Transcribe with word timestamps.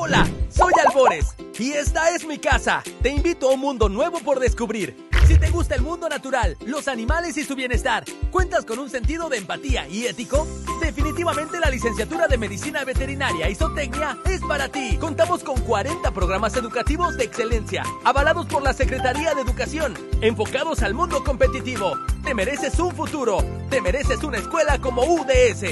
Hola, 0.00 0.24
soy 0.48 0.72
Albores 0.86 1.34
y 1.58 1.72
esta 1.72 2.10
es 2.10 2.24
mi 2.24 2.38
casa. 2.38 2.84
Te 3.02 3.08
invito 3.08 3.50
a 3.50 3.54
un 3.54 3.58
mundo 3.58 3.88
nuevo 3.88 4.20
por 4.20 4.38
descubrir. 4.38 4.96
Si 5.26 5.36
te 5.36 5.50
gusta 5.50 5.74
el 5.74 5.82
mundo 5.82 6.08
natural, 6.08 6.56
los 6.64 6.86
animales 6.86 7.36
y 7.36 7.42
su 7.42 7.56
bienestar, 7.56 8.04
¿cuentas 8.30 8.64
con 8.64 8.78
un 8.78 8.88
sentido 8.90 9.28
de 9.28 9.38
empatía 9.38 9.88
y 9.88 10.06
ético? 10.06 10.46
Definitivamente 10.80 11.58
la 11.58 11.68
licenciatura 11.68 12.28
de 12.28 12.38
Medicina 12.38 12.84
Veterinaria 12.84 13.50
y 13.50 13.56
Zootecnia 13.56 14.16
es 14.26 14.40
para 14.42 14.68
ti. 14.68 14.96
Contamos 15.00 15.42
con 15.42 15.60
40 15.62 16.12
programas 16.12 16.54
educativos 16.54 17.16
de 17.16 17.24
excelencia, 17.24 17.82
avalados 18.04 18.46
por 18.46 18.62
la 18.62 18.74
Secretaría 18.74 19.34
de 19.34 19.42
Educación, 19.42 19.94
enfocados 20.20 20.80
al 20.82 20.94
mundo 20.94 21.24
competitivo. 21.24 21.98
Te 22.22 22.34
mereces 22.34 22.78
un 22.78 22.94
futuro, 22.94 23.44
te 23.68 23.80
mereces 23.80 24.22
una 24.22 24.38
escuela 24.38 24.78
como 24.78 25.02
UDS. 25.02 25.64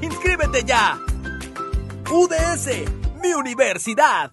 ¡Inscríbete 0.00 0.64
ya! 0.64 0.98
UDS, 2.10 3.05
mi 3.16 3.32
universidad. 3.34 4.32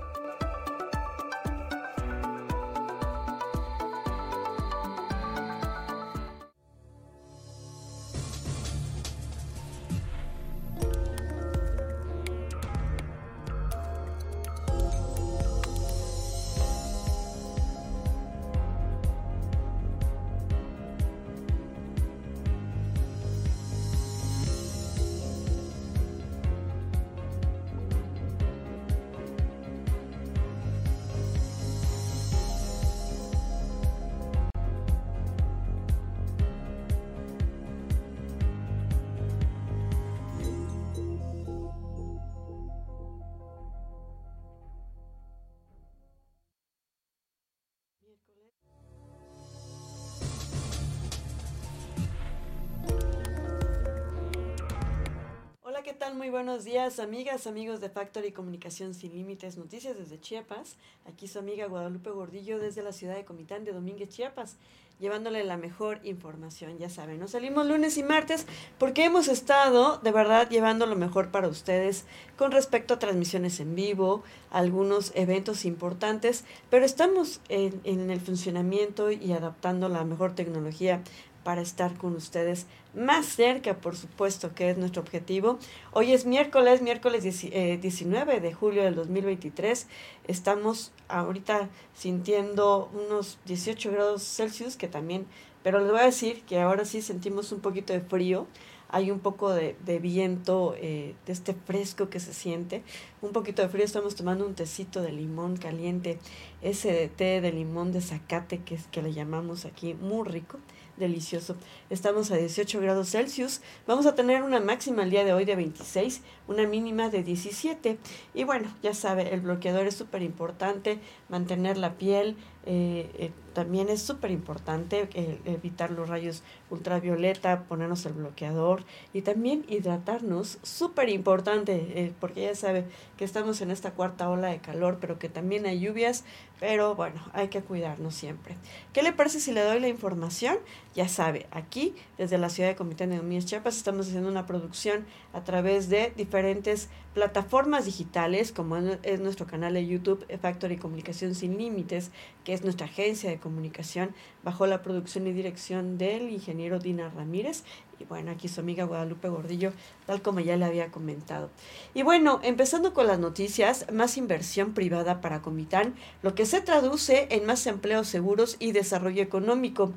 buenos 56.61 56.73
días, 56.73 56.99
amigas, 56.99 57.47
amigos 57.47 57.81
de 57.81 57.89
Factory 57.89 58.31
Comunicación 58.31 58.93
Sin 58.93 59.15
Límites, 59.15 59.57
noticias 59.57 59.97
desde 59.97 60.19
Chiapas. 60.19 60.75
Aquí 61.07 61.27
su 61.27 61.39
amiga 61.39 61.65
Guadalupe 61.65 62.11
Gordillo 62.11 62.59
desde 62.59 62.83
la 62.83 62.91
ciudad 62.91 63.15
de 63.15 63.25
Comitán 63.25 63.63
de 63.63 63.71
Domínguez, 63.71 64.09
Chiapas, 64.09 64.57
llevándole 64.99 65.43
la 65.43 65.57
mejor 65.57 65.99
información. 66.03 66.77
Ya 66.77 66.87
saben, 66.87 67.19
nos 67.19 67.31
salimos 67.31 67.65
lunes 67.65 67.97
y 67.97 68.03
martes 68.03 68.45
porque 68.77 69.05
hemos 69.05 69.27
estado, 69.27 69.97
de 70.03 70.11
verdad, 70.11 70.51
llevando 70.51 70.85
lo 70.85 70.95
mejor 70.95 71.31
para 71.31 71.47
ustedes 71.47 72.05
con 72.37 72.51
respecto 72.51 72.93
a 72.93 72.99
transmisiones 72.99 73.59
en 73.59 73.73
vivo, 73.73 74.21
algunos 74.51 75.13
eventos 75.15 75.65
importantes, 75.65 76.45
pero 76.69 76.85
estamos 76.85 77.41
en, 77.49 77.81
en 77.85 78.11
el 78.11 78.21
funcionamiento 78.21 79.09
y 79.09 79.31
adaptando 79.31 79.89
la 79.89 80.03
mejor 80.03 80.35
tecnología 80.35 81.01
para 81.43 81.61
estar 81.61 81.97
con 81.97 82.15
ustedes 82.15 82.67
más 82.93 83.25
cerca, 83.25 83.77
por 83.77 83.95
supuesto, 83.95 84.53
que 84.53 84.69
es 84.69 84.77
nuestro 84.77 85.01
objetivo. 85.01 85.57
Hoy 85.93 86.11
es 86.11 86.25
miércoles, 86.25 86.81
miércoles 86.81 87.23
19 87.23 88.35
eh, 88.35 88.39
de 88.39 88.53
julio 88.53 88.83
del 88.83 88.95
2023. 88.95 89.87
Estamos 90.27 90.91
ahorita 91.07 91.69
sintiendo 91.93 92.89
unos 92.93 93.39
18 93.45 93.91
grados 93.91 94.23
Celsius, 94.23 94.75
que 94.75 94.87
también, 94.87 95.25
pero 95.63 95.79
les 95.79 95.91
voy 95.91 96.01
a 96.01 96.05
decir 96.05 96.41
que 96.43 96.59
ahora 96.59 96.85
sí 96.85 97.01
sentimos 97.01 97.51
un 97.51 97.61
poquito 97.61 97.93
de 97.93 98.01
frío. 98.01 98.47
Hay 98.93 99.09
un 99.09 99.21
poco 99.21 99.53
de, 99.53 99.73
viento, 100.01 100.75
eh, 100.77 101.15
de 101.25 101.31
este 101.31 101.53
fresco 101.53 102.09
que 102.09 102.19
se 102.19 102.33
siente. 102.33 102.83
Un 103.21 103.31
poquito 103.31 103.61
de 103.61 103.69
frío, 103.69 103.85
estamos 103.85 104.15
tomando 104.15 104.45
un 104.45 104.53
tecito 104.53 105.01
de 105.01 105.13
limón 105.13 105.55
caliente, 105.55 106.19
ese 106.61 107.07
té 107.07 107.39
de 107.39 107.53
limón 107.53 107.93
de 107.93 108.01
zacate 108.01 108.59
que 108.59 109.01
le 109.01 109.13
llamamos 109.13 109.63
aquí, 109.63 109.93
muy 109.93 110.27
rico 110.27 110.59
delicioso. 110.97 111.55
Estamos 111.89 112.31
a 112.31 112.37
18 112.37 112.79
grados 112.81 113.09
Celsius. 113.09 113.61
Vamos 113.87 114.05
a 114.05 114.15
tener 114.15 114.43
una 114.43 114.59
máxima 114.59 115.03
el 115.03 115.09
día 115.09 115.23
de 115.23 115.33
hoy 115.33 115.45
de 115.45 115.55
26, 115.55 116.21
una 116.47 116.67
mínima 116.67 117.09
de 117.09 117.23
17. 117.23 117.97
Y 118.33 118.43
bueno, 118.43 118.73
ya 118.81 118.93
sabe, 118.93 119.33
el 119.33 119.41
bloqueador 119.41 119.87
es 119.87 119.95
súper 119.95 120.21
importante, 120.21 120.99
mantener 121.31 121.77
la 121.77 121.95
piel. 121.95 122.35
Eh, 122.67 123.09
eh, 123.17 123.31
también 123.53 123.89
es 123.89 124.03
súper 124.03 124.29
importante 124.29 125.09
eh, 125.13 125.39
evitar 125.45 125.89
los 125.89 126.07
rayos 126.07 126.43
ultravioleta, 126.69 127.63
ponernos 127.63 128.05
el 128.05 128.13
bloqueador 128.13 128.83
y 129.13 129.23
también 129.23 129.65
hidratarnos, 129.67 130.59
súper 130.61 131.09
importante, 131.09 132.13
porque 132.19 132.43
ya 132.43 132.55
sabe 132.55 132.85
que 133.17 133.25
estamos 133.25 133.59
en 133.61 133.71
esta 133.71 133.91
cuarta 133.91 134.29
ola 134.29 134.49
de 134.49 134.59
calor, 134.59 134.99
pero 135.01 135.19
que 135.19 135.27
también 135.27 135.65
hay 135.65 135.79
lluvias, 135.79 136.23
pero 136.59 136.95
bueno, 136.95 137.19
hay 137.33 137.47
que 137.47 137.61
cuidarnos 137.61 138.13
siempre. 138.13 138.55
¿Qué 138.93 139.01
le 139.01 139.11
parece 139.11 139.39
si 139.39 139.51
le 139.51 139.63
doy 139.63 139.79
la 139.79 139.89
información? 139.89 140.57
Ya 140.93 141.07
sabe, 141.07 141.47
aquí 141.51 141.95
desde 142.17 142.37
la 142.37 142.49
ciudad 142.49 142.67
de 142.67 142.75
Comité 142.75 143.07
de 143.07 143.15
Domínguez 143.15 143.45
Chiapas 143.45 143.77
estamos 143.77 144.07
haciendo 144.07 144.27
una 144.27 144.45
producción 144.45 145.05
a 145.31 145.41
través 145.41 145.87
de 145.87 146.11
diferentes 146.17 146.89
plataformas 147.13 147.85
digitales, 147.85 148.51
como 148.51 148.75
es 148.75 149.21
nuestro 149.21 149.47
canal 149.47 149.73
de 149.73 149.87
YouTube 149.87 150.25
Factory 150.41 150.75
Comunicación 150.75 151.33
Sin 151.33 151.57
Límites, 151.57 152.11
que 152.43 152.51
es 152.51 152.63
nuestra 152.63 152.87
agencia 152.87 153.29
de 153.29 153.39
comunicación, 153.39 154.13
bajo 154.43 154.67
la 154.67 154.81
producción 154.81 155.27
y 155.27 155.31
dirección 155.31 155.97
del 155.97 156.29
ingeniero 156.29 156.77
Dina 156.77 157.07
Ramírez. 157.09 157.63
Y 157.97 158.03
bueno, 158.03 158.31
aquí 158.31 158.49
su 158.49 158.59
amiga 158.59 158.83
Guadalupe 158.83 159.29
Gordillo, 159.29 159.71
tal 160.07 160.21
como 160.21 160.41
ya 160.41 160.57
le 160.57 160.65
había 160.65 160.91
comentado. 160.91 161.51
Y 161.93 162.03
bueno, 162.03 162.41
empezando 162.43 162.93
con 162.93 163.07
las 163.07 163.19
noticias, 163.19 163.85
más 163.93 164.17
inversión 164.17 164.73
privada 164.73 165.21
para 165.21 165.41
Comitán, 165.41 165.95
lo 166.21 166.35
que 166.35 166.45
se 166.45 166.59
traduce 166.59 167.27
en 167.29 167.45
más 167.45 167.65
empleos 167.65 168.07
seguros 168.09 168.57
y 168.59 168.73
desarrollo 168.73 169.23
económico. 169.23 169.93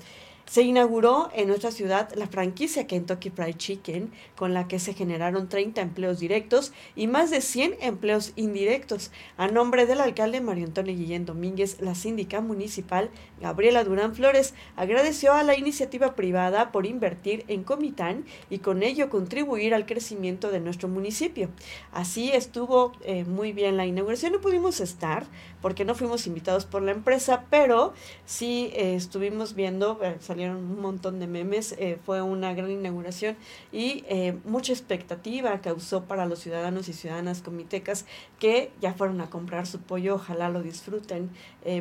Se 0.46 0.62
inauguró 0.62 1.30
en 1.34 1.48
nuestra 1.48 1.70
ciudad 1.70 2.12
la 2.14 2.26
franquicia 2.26 2.86
Kentucky 2.86 3.30
Fried 3.30 3.56
Chicken, 3.56 4.12
con 4.36 4.52
la 4.52 4.68
que 4.68 4.78
se 4.78 4.92
generaron 4.92 5.48
30 5.48 5.80
empleos 5.80 6.20
directos 6.20 6.72
y 6.94 7.06
más 7.06 7.30
de 7.30 7.40
100 7.40 7.76
empleos 7.80 8.32
indirectos. 8.36 9.10
A 9.38 9.48
nombre 9.48 9.86
del 9.86 10.00
alcalde 10.00 10.42
Mario 10.42 10.66
Antonio 10.66 10.94
Guillén 10.94 11.24
Domínguez, 11.24 11.80
la 11.80 11.94
síndica 11.94 12.42
municipal 12.42 13.10
Gabriela 13.40 13.84
Durán 13.84 14.14
Flores 14.14 14.54
agradeció 14.76 15.32
a 15.32 15.42
la 15.42 15.56
iniciativa 15.56 16.14
privada 16.14 16.72
por 16.72 16.86
invertir 16.86 17.44
en 17.48 17.64
Comitán 17.64 18.24
y 18.50 18.58
con 18.58 18.82
ello 18.82 19.08
contribuir 19.08 19.74
al 19.74 19.86
crecimiento 19.86 20.50
de 20.50 20.60
nuestro 20.60 20.88
municipio. 20.88 21.48
Así 21.90 22.30
estuvo 22.30 22.92
eh, 23.02 23.24
muy 23.24 23.52
bien 23.52 23.76
la 23.76 23.86
inauguración. 23.86 24.32
No 24.32 24.40
pudimos 24.40 24.80
estar 24.80 25.26
porque 25.62 25.84
no 25.84 25.94
fuimos 25.94 26.26
invitados 26.26 26.66
por 26.66 26.82
la 26.82 26.92
empresa, 26.92 27.46
pero 27.50 27.94
sí 28.26 28.70
eh, 28.74 28.94
estuvimos 28.94 29.54
viendo, 29.54 29.98
eh, 30.02 30.16
salieron 30.34 30.56
un 30.56 30.80
montón 30.80 31.20
de 31.20 31.26
memes, 31.26 31.76
eh, 31.78 31.98
fue 32.04 32.22
una 32.22 32.52
gran 32.54 32.70
inauguración 32.70 33.36
y 33.72 34.04
mucha 34.44 34.72
expectativa 34.72 35.60
causó 35.60 36.04
para 36.04 36.26
los 36.26 36.40
ciudadanos 36.40 36.88
y 36.88 36.92
ciudadanas 36.92 37.40
comitecas 37.40 38.04
que 38.40 38.72
ya 38.80 38.94
fueron 38.94 39.20
a 39.20 39.30
comprar 39.30 39.66
su 39.66 39.80
pollo, 39.80 40.16
ojalá 40.16 40.48
lo 40.48 40.62
disfruten 40.62 41.30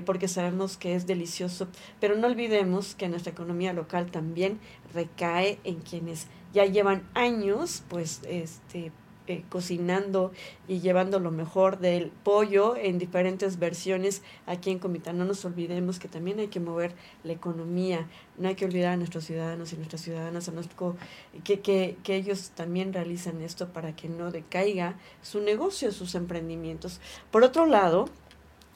porque 0.05 0.27
sabemos 0.27 0.77
que 0.77 0.95
es 0.95 1.07
delicioso, 1.07 1.67
pero 1.99 2.15
no 2.15 2.27
olvidemos 2.27 2.95
que 2.95 3.09
nuestra 3.09 3.31
economía 3.31 3.73
local 3.73 4.11
también 4.11 4.59
recae 4.93 5.59
en 5.63 5.79
quienes 5.81 6.27
ya 6.53 6.65
llevan 6.65 7.09
años 7.15 7.83
pues 7.89 8.21
este 8.27 8.91
eh, 9.27 9.43
cocinando 9.49 10.31
y 10.67 10.79
llevando 10.79 11.19
lo 11.19 11.31
mejor 11.31 11.79
del 11.79 12.11
pollo 12.23 12.75
en 12.75 12.99
diferentes 12.99 13.57
versiones 13.57 14.21
aquí 14.45 14.69
en 14.71 14.79
Comitán. 14.79 15.17
No 15.17 15.25
nos 15.25 15.45
olvidemos 15.45 15.99
que 15.99 16.07
también 16.07 16.39
hay 16.39 16.47
que 16.47 16.59
mover 16.59 16.93
la 17.23 17.33
economía, 17.33 18.07
no 18.37 18.47
hay 18.47 18.55
que 18.55 18.65
olvidar 18.65 18.93
a 18.93 18.97
nuestros 18.97 19.25
ciudadanos 19.25 19.73
y 19.73 19.77
nuestras 19.77 20.01
ciudadanas, 20.01 20.49
a 20.49 20.51
nuestro, 20.51 20.97
que, 21.43 21.61
que, 21.61 21.97
que 22.03 22.15
ellos 22.15 22.51
también 22.55 22.93
realizan 22.93 23.41
esto 23.41 23.69
para 23.69 23.95
que 23.95 24.09
no 24.09 24.31
decaiga 24.31 24.97
su 25.21 25.39
negocio, 25.39 25.91
sus 25.91 26.15
emprendimientos. 26.15 26.99
Por 27.31 27.43
otro 27.43 27.65
lado, 27.65 28.09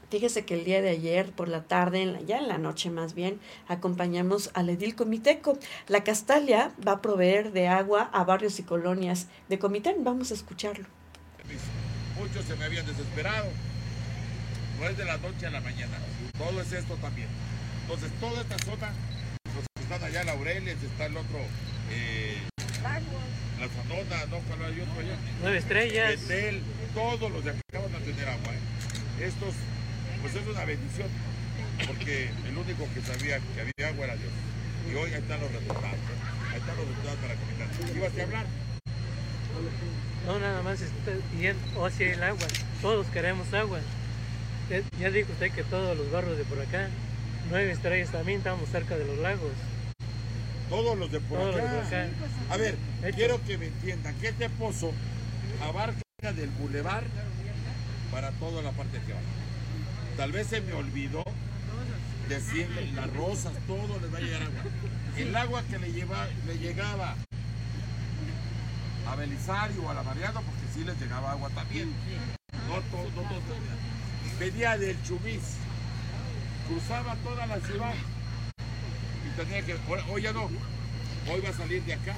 Fíjese 0.10 0.46
que 0.46 0.54
el 0.54 0.64
día 0.64 0.82
de 0.82 0.90
ayer, 0.90 1.32
por 1.32 1.50
la 1.50 1.64
tarde, 1.64 2.02
en 2.02 2.14
la, 2.14 2.22
ya 2.22 2.38
en 2.38 2.48
la 2.48 2.58
noche 2.58 2.90
más 2.90 3.14
bien, 3.14 3.40
acompañamos 3.68 4.52
al 4.54 4.70
Edil 4.70 4.96
Comiteco. 4.96 5.60
La 5.88 6.04
Castalia 6.06 6.72
va 6.86 6.94
a 6.94 7.02
proveer 7.02 7.52
de 7.52 7.68
agua 7.68 8.10
a 8.14 8.24
barrios 8.24 8.58
y 8.60 8.64
colonias 8.64 9.28
de 9.50 9.60
Comitán. 9.60 10.06
Vamos 10.06 10.32
a 10.32 10.36
escucharlo. 10.36 10.88
Muchos 12.18 12.46
se 12.46 12.56
me 12.56 12.66
habían 12.66 12.86
desesperado. 12.86 13.48
No 14.80 14.88
es 14.88 14.98
de 14.98 15.06
la 15.06 15.18
noche 15.18 15.46
a 15.46 15.50
la 15.50 15.60
mañana. 15.60 15.98
Todo 16.38 16.62
es 16.62 16.72
esto 16.72 16.96
también. 16.96 17.28
Entonces, 17.82 18.12
toda 18.20 18.42
esta 18.42 18.58
zona, 18.60 18.92
los 19.56 19.66
que 19.76 19.84
están 19.84 20.04
allá, 20.04 20.24
Laureles, 20.24 20.82
está 20.84 21.06
el 21.08 21.18
otro, 21.18 21.40
eh, 21.92 22.38
la 23.60 23.68
Sanona, 23.70 24.26
no, 24.30 24.38
¿cuál 24.48 24.72
hay 24.72 24.82
otro 24.82 25.02
allá? 25.02 25.18
Nueve 25.42 25.58
estrellas. 25.58 26.28
Betel, 26.28 26.62
todos 26.94 27.32
los 27.32 27.44
de 27.44 27.52
acá 27.52 27.62
van 27.74 27.96
a 27.96 28.00
tener 28.06 28.30
agua. 28.30 28.54
¿eh? 28.54 29.26
Estos 29.26 29.56
pues 30.32 30.44
es 30.44 30.50
una 30.50 30.66
bendición, 30.66 31.08
porque 31.88 32.30
el 32.48 32.58
único 32.58 32.86
que 32.94 33.02
sabía 33.02 33.40
que 33.40 33.62
había 33.62 33.94
agua 33.94 34.06
era 34.06 34.16
Dios. 34.18 34.32
Y 34.92 34.96
hoy 34.96 35.14
ahí 35.14 35.22
están 35.22 35.40
los 35.40 35.52
resultados, 35.54 35.96
¿eh? 35.96 36.52
ahí 36.52 36.60
están 36.60 36.76
los 36.76 36.88
resultados 36.88 37.20
para 37.20 37.36
comentar. 37.36 37.96
¿Ibas 37.96 38.18
a 38.18 38.24
hablar? 38.24 38.46
No, 40.26 40.40
nada 40.40 40.62
más 40.64 40.80
pidiendo, 41.32 41.62
o 41.80 41.84
oh, 41.84 41.88
el 41.88 42.24
agua, 42.24 42.48
todos 42.82 43.08
queremos 43.08 43.54
agua. 43.54 43.80
Ya 45.00 45.10
dijo 45.12 45.32
usted 45.32 45.52
que 45.52 45.64
todos 45.64 45.98
los 45.98 46.12
barrios 46.12 46.38
de 46.38 46.44
por 46.44 46.60
acá, 46.60 46.90
nueve 47.50 47.72
estrellas 47.72 48.12
también 48.12 48.40
estamos 48.40 48.68
cerca 48.70 48.98
de 48.98 49.06
los 49.06 49.18
lagos. 49.20 49.52
Todos 50.70 50.98
los 50.98 51.10
de 51.10 51.22
por, 51.22 51.40
acá. 51.40 52.10
A 52.50 52.58
ver, 52.58 52.76
quiero 53.16 53.42
que 53.46 53.58
me 53.58 53.68
entiendan 53.68 54.14
que 54.16 54.28
este 54.28 54.50
pozo 54.50 54.92
abarca 55.64 56.34
del 56.34 56.50
bulevar 56.50 57.06
para 58.12 58.32
toda 58.32 58.62
la 58.62 58.72
parte 58.72 59.00
que 59.08 59.14
va. 59.14 59.47
Tal 60.18 60.32
vez 60.32 60.48
se 60.48 60.62
me 60.62 60.74
olvidó 60.74 61.24
decirle 62.28 62.92
las 62.94 63.14
rosas, 63.14 63.54
todo 63.68 64.00
les 64.02 64.12
va 64.12 64.18
a 64.18 64.22
llegar 64.22 64.42
agua. 64.42 64.64
El 65.16 65.36
agua 65.36 65.64
que 65.70 65.78
le, 65.78 65.92
lleva, 65.92 66.28
le 66.48 66.58
llegaba 66.58 67.16
a 69.08 69.16
Belisario 69.16 69.84
o 69.84 69.90
a 69.92 69.94
la 69.94 70.02
Mariano, 70.02 70.42
porque 70.42 70.64
sí 70.74 70.84
les 70.84 71.00
llegaba 71.00 71.32
agua 71.32 71.52
también. 71.52 71.94
No 72.68 72.82
todo, 72.90 73.04
no 73.16 73.30
todo. 73.30 73.58
Venía 74.40 74.76
del 74.76 75.02
Chubís, 75.04 75.58
cruzaba 76.68 77.16
toda 77.18 77.46
la 77.46 77.60
ciudad 77.60 77.94
y 79.24 79.40
tenía 79.40 79.62
que, 79.64 79.78
hoy 80.12 80.24
ya 80.24 80.34
no, 80.34 80.46
hoy 80.46 81.42
va 81.42 81.50
a 81.50 81.54
salir 81.54 81.84
de 81.84 81.94
acá, 81.94 82.16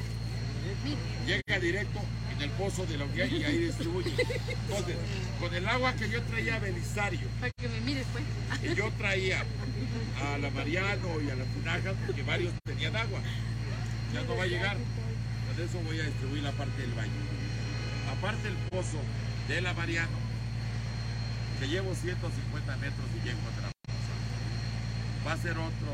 llega 1.25 1.59
directo 1.59 1.99
el 2.41 2.49
pozo 2.51 2.85
de 2.85 2.97
la 2.97 3.05
unidad 3.05 3.25
y 3.25 3.43
ahí 3.43 3.57
distribuye. 3.57 4.11
Entonces, 4.11 4.95
con 5.39 5.53
el 5.53 5.67
agua 5.67 5.93
que 5.93 6.09
yo 6.09 6.21
traía 6.23 6.55
a 6.55 6.59
Belisario, 6.59 7.27
para 7.39 7.51
que 7.51 7.67
me 7.67 7.79
mires 7.81 8.05
pues. 8.11 8.23
y 8.63 8.75
yo 8.75 8.91
traía 8.97 9.43
a 10.23 10.37
la 10.37 10.49
Mariano 10.51 11.21
y 11.21 11.29
a 11.29 11.35
la 11.35 11.45
Tinajas, 11.45 11.95
porque 12.05 12.23
varios 12.23 12.53
tenían 12.63 12.95
agua, 12.95 13.19
ya 14.13 14.21
no 14.23 14.37
va 14.37 14.43
a 14.43 14.47
llegar. 14.47 14.77
Con 14.77 15.65
eso 15.65 15.79
voy 15.85 15.99
a 15.99 16.03
distribuir 16.03 16.43
la 16.43 16.51
parte 16.51 16.81
del 16.81 16.93
baño. 16.93 17.11
Aparte 18.11 18.47
el 18.47 18.55
pozo 18.69 18.99
de 19.47 19.61
la 19.61 19.73
Mariano, 19.73 20.17
que 21.59 21.67
llevo 21.67 21.93
150 21.93 22.77
metros 22.77 23.05
y 23.15 23.27
llego 23.27 23.39
a 23.39 23.61
la 23.61 23.69
Va 25.27 25.33
a 25.33 25.37
ser 25.37 25.51
otro, 25.51 25.91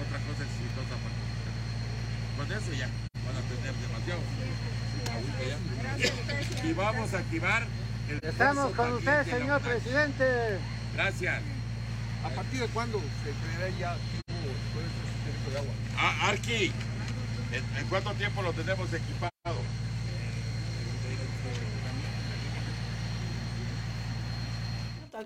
otra 0.00 0.18
cosa 0.24 0.42
exitosa 0.42 0.96
para 0.96 1.14
Con 2.36 2.50
eso 2.50 2.72
ya 2.72 2.88
van 3.26 3.36
a 3.36 3.42
tener 3.46 3.74
demasiado. 3.74 4.79
Y 6.64 6.72
vamos 6.72 7.14
a 7.14 7.18
activar 7.18 7.66
el 8.08 8.20
Estamos 8.28 8.74
con 8.74 8.92
usted, 8.94 9.24
señor 9.26 9.60
presidente. 9.60 10.58
Gracias. 10.94 11.42
¿A 12.24 12.28
partir 12.28 12.60
de 12.60 12.66
cuándo 12.68 13.00
se 13.24 13.30
creará 13.30 13.78
ya 13.78 13.94
todo 13.94 14.82
este 14.84 15.50
de 15.50 15.58
agua? 15.58 15.72
Ah, 15.96 16.28
Arqui, 16.28 16.72
¿en 17.52 17.86
cuánto 17.88 18.12
tiempo 18.14 18.42
lo 18.42 18.52
tenemos 18.52 18.92
equipado? 18.92 19.30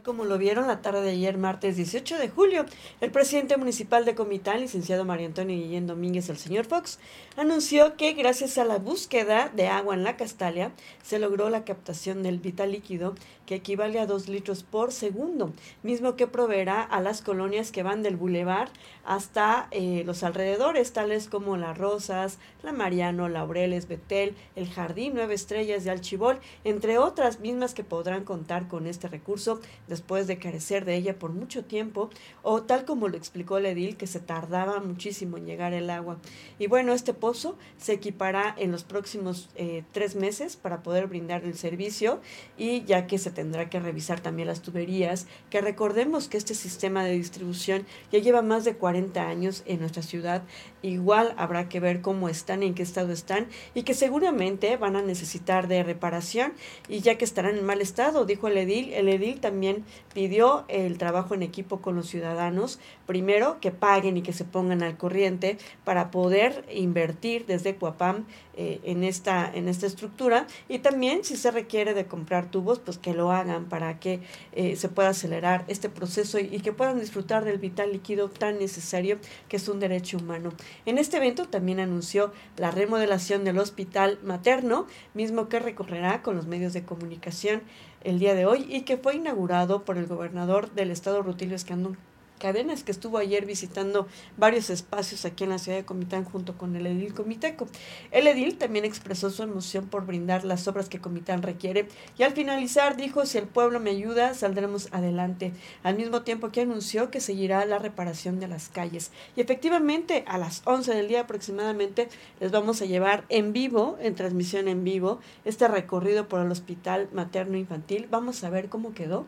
Como 0.02 0.24
lo 0.24 0.38
vieron 0.38 0.66
la 0.66 0.82
tarde 0.82 1.02
de 1.02 1.10
ayer, 1.10 1.38
martes 1.38 1.76
18 1.76 2.18
de 2.18 2.28
julio, 2.28 2.64
el 3.00 3.10
presidente 3.10 3.56
municipal 3.56 4.04
de 4.04 4.14
Comitán, 4.14 4.60
licenciado 4.60 5.04
María 5.04 5.26
Antonio 5.26 5.56
Guillén 5.56 5.86
Domínguez, 5.86 6.28
el 6.28 6.38
señor 6.38 6.64
Fox, 6.64 6.98
anunció 7.36 7.96
que 7.96 8.12
gracias 8.14 8.58
a 8.58 8.64
la 8.64 8.78
búsqueda 8.78 9.50
de 9.54 9.68
agua 9.68 9.94
en 9.94 10.02
la 10.02 10.16
Castalia, 10.16 10.72
se 11.02 11.18
logró 11.18 11.50
la 11.50 11.64
captación 11.64 12.22
del 12.22 12.38
vital 12.38 12.72
líquido, 12.72 13.14
que 13.46 13.56
equivale 13.56 14.00
a 14.00 14.06
2 14.06 14.28
litros 14.28 14.62
por 14.62 14.90
segundo, 14.90 15.52
mismo 15.82 16.16
que 16.16 16.26
proveerá 16.26 16.82
a 16.82 17.00
las 17.00 17.20
colonias 17.20 17.72
que 17.72 17.82
van 17.82 18.02
del 18.02 18.16
bulevar 18.16 18.70
hasta 19.04 19.68
eh, 19.70 20.02
los 20.06 20.22
alrededores, 20.22 20.92
tales 20.92 21.28
como 21.28 21.56
Las 21.56 21.76
Rosas, 21.76 22.38
La 22.62 22.72
Mariano, 22.72 23.28
Laureles, 23.28 23.86
Betel, 23.86 24.34
El 24.56 24.70
Jardín, 24.70 25.12
Nueve 25.14 25.34
Estrellas 25.34 25.84
de 25.84 25.90
Alchibol, 25.90 26.38
entre 26.64 26.98
otras 26.98 27.40
mismas 27.40 27.74
que 27.74 27.84
podrán 27.84 28.24
contar 28.24 28.66
con 28.66 28.86
este 28.86 29.08
recurso 29.08 29.60
después 29.88 30.26
de 30.26 30.38
carecer 30.38 30.84
de 30.84 30.96
ella 30.96 31.18
por 31.18 31.32
mucho 31.32 31.64
tiempo, 31.64 32.10
o 32.42 32.62
tal 32.62 32.84
como 32.84 33.08
lo 33.08 33.16
explicó 33.16 33.58
el 33.58 33.66
edil, 33.66 33.96
que 33.96 34.06
se 34.06 34.20
tardaba 34.20 34.80
muchísimo 34.80 35.36
en 35.36 35.46
llegar 35.46 35.72
el 35.72 35.90
agua. 35.90 36.18
Y 36.58 36.66
bueno, 36.66 36.92
este 36.92 37.14
pozo 37.14 37.56
se 37.78 37.92
equipará 37.92 38.54
en 38.58 38.72
los 38.72 38.84
próximos 38.84 39.50
eh, 39.56 39.84
tres 39.92 40.16
meses 40.16 40.56
para 40.56 40.82
poder 40.82 41.06
brindar 41.06 41.44
el 41.44 41.54
servicio 41.54 42.20
y 42.56 42.84
ya 42.84 43.06
que 43.06 43.18
se 43.18 43.30
tendrá 43.30 43.70
que 43.70 43.80
revisar 43.80 44.20
también 44.20 44.48
las 44.48 44.62
tuberías, 44.62 45.26
que 45.50 45.60
recordemos 45.60 46.28
que 46.28 46.36
este 46.36 46.54
sistema 46.54 47.04
de 47.04 47.12
distribución 47.12 47.86
ya 48.12 48.18
lleva 48.18 48.42
más 48.42 48.64
de 48.64 48.76
40 48.76 49.26
años 49.26 49.62
en 49.66 49.80
nuestra 49.80 50.02
ciudad, 50.02 50.42
igual 50.82 51.34
habrá 51.36 51.68
que 51.68 51.80
ver 51.80 52.00
cómo 52.00 52.28
están, 52.28 52.62
en 52.62 52.74
qué 52.74 52.82
estado 52.82 53.12
están 53.12 53.48
y 53.74 53.82
que 53.82 53.94
seguramente 53.94 54.76
van 54.76 54.96
a 54.96 55.02
necesitar 55.02 55.68
de 55.68 55.82
reparación 55.82 56.52
y 56.88 57.00
ya 57.00 57.16
que 57.16 57.24
estarán 57.24 57.56
en 57.56 57.64
mal 57.64 57.80
estado, 57.80 58.24
dijo 58.24 58.48
el 58.48 58.58
edil, 58.58 58.92
el 58.92 59.08
edil 59.08 59.40
también 59.40 59.74
pidió 60.12 60.64
el 60.69 60.99
trabajo 60.99 61.35
en 61.35 61.43
equipo 61.43 61.81
con 61.81 61.97
los 61.97 62.07
ciudadanos, 62.09 62.78
primero 63.07 63.59
que 63.61 63.71
paguen 63.71 64.16
y 64.16 64.23
que 64.23 64.33
se 64.33 64.45
pongan 64.45 64.83
al 64.83 64.97
corriente 64.97 65.59
para 65.85 66.11
poder 66.11 66.64
invertir 66.73 67.47
desde 67.47 67.76
Cuapam 67.76 68.26
eh, 68.57 68.81
en, 68.85 69.02
esta, 69.02 69.50
en 69.52 69.69
esta 69.69 69.87
estructura 69.87 70.47
y 70.69 70.78
también 70.78 71.25
si 71.25 71.37
se 71.37 71.50
requiere 71.50 71.93
de 71.93 72.07
comprar 72.07 72.52
tubos, 72.52 72.78
pues 72.78 72.99
que 72.99 73.12
lo 73.12 73.33
hagan 73.33 73.64
para 73.64 73.99
que 73.99 74.21
eh, 74.52 74.76
se 74.76 74.88
pueda 74.88 75.09
acelerar 75.09 75.64
este 75.66 75.88
proceso 75.88 76.38
y, 76.38 76.43
y, 76.54 76.61
que 76.61 76.73
puedan 76.73 77.00
disfrutar 77.00 77.45
del 77.45 77.59
vital 77.59 77.90
líquido 77.90 78.31
tan 78.31 78.61
necesario 78.61 79.19
que 79.49 79.57
es 79.57 79.69
un 79.69 79.81
derecho 79.81 80.19
humano. 80.19 80.52
En 80.87 80.99
este 80.99 81.16
evento 81.16 81.47
también 81.47 81.81
anunció 81.81 82.33
la 82.57 82.71
remodelación 82.71 83.43
del 83.43 83.59
hospital 83.59 84.21
materno, 84.23 84.87
mismo 85.14 85.49
que 85.49 85.59
recorrerá 85.59 86.23
con 86.23 86.37
los 86.37 86.47
medios 86.47 86.73
de 86.75 86.85
comunicación 86.85 87.62
el 88.04 88.18
día 88.18 88.34
de 88.34 88.46
hoy 88.46 88.66
y 88.68 88.82
que 88.82 88.96
fue 88.96 89.16
inaugurado 89.16 89.84
por 89.84 89.99
el 89.99 90.06
gobernador 90.06 90.70
del 90.73 90.90
estado 90.90 91.23
Rutilio 91.23 91.56
Escandón 91.56 91.99
Cadenas, 92.44 92.84
que 92.84 92.92
estuvo 92.92 93.16
ayer 93.16 93.46
visitando 93.46 94.06
varios 94.36 94.68
espacios 94.68 95.24
aquí 95.24 95.44
en 95.44 95.50
la 95.50 95.58
ciudad 95.58 95.78
de 95.78 95.86
Comitán 95.86 96.24
junto 96.24 96.58
con 96.58 96.76
el 96.76 96.86
edil 96.86 97.14
Comiteco. 97.14 97.66
El 98.10 98.26
edil 98.26 98.58
también 98.58 98.84
expresó 98.84 99.30
su 99.30 99.42
emoción 99.42 99.86
por 99.86 100.04
brindar 100.04 100.44
las 100.44 100.68
obras 100.68 100.90
que 100.90 101.00
Comitán 101.00 101.40
requiere 101.40 101.88
y 102.18 102.22
al 102.22 102.32
finalizar 102.32 102.98
dijo, 102.98 103.24
si 103.24 103.38
el 103.38 103.46
pueblo 103.46 103.80
me 103.80 103.92
ayuda, 103.92 104.34
saldremos 104.34 104.88
adelante, 104.92 105.54
al 105.82 105.96
mismo 105.96 106.20
tiempo 106.20 106.50
que 106.50 106.60
anunció 106.60 107.10
que 107.10 107.22
seguirá 107.22 107.64
la 107.64 107.78
reparación 107.78 108.40
de 108.40 108.48
las 108.48 108.68
calles. 108.68 109.10
Y 109.36 109.40
efectivamente, 109.40 110.22
a 110.26 110.36
las 110.36 110.60
11 110.66 110.92
del 110.94 111.08
día 111.08 111.22
aproximadamente, 111.22 112.10
les 112.40 112.50
vamos 112.50 112.82
a 112.82 112.84
llevar 112.84 113.24
en 113.30 113.54
vivo, 113.54 113.96
en 114.02 114.16
transmisión 114.16 114.68
en 114.68 114.84
vivo, 114.84 115.18
este 115.46 115.66
recorrido 115.66 116.28
por 116.28 116.42
el 116.42 116.50
Hospital 116.50 117.08
Materno 117.10 117.56
Infantil. 117.56 118.06
Vamos 118.10 118.44
a 118.44 118.50
ver 118.50 118.68
cómo 118.68 118.92
quedó 118.92 119.24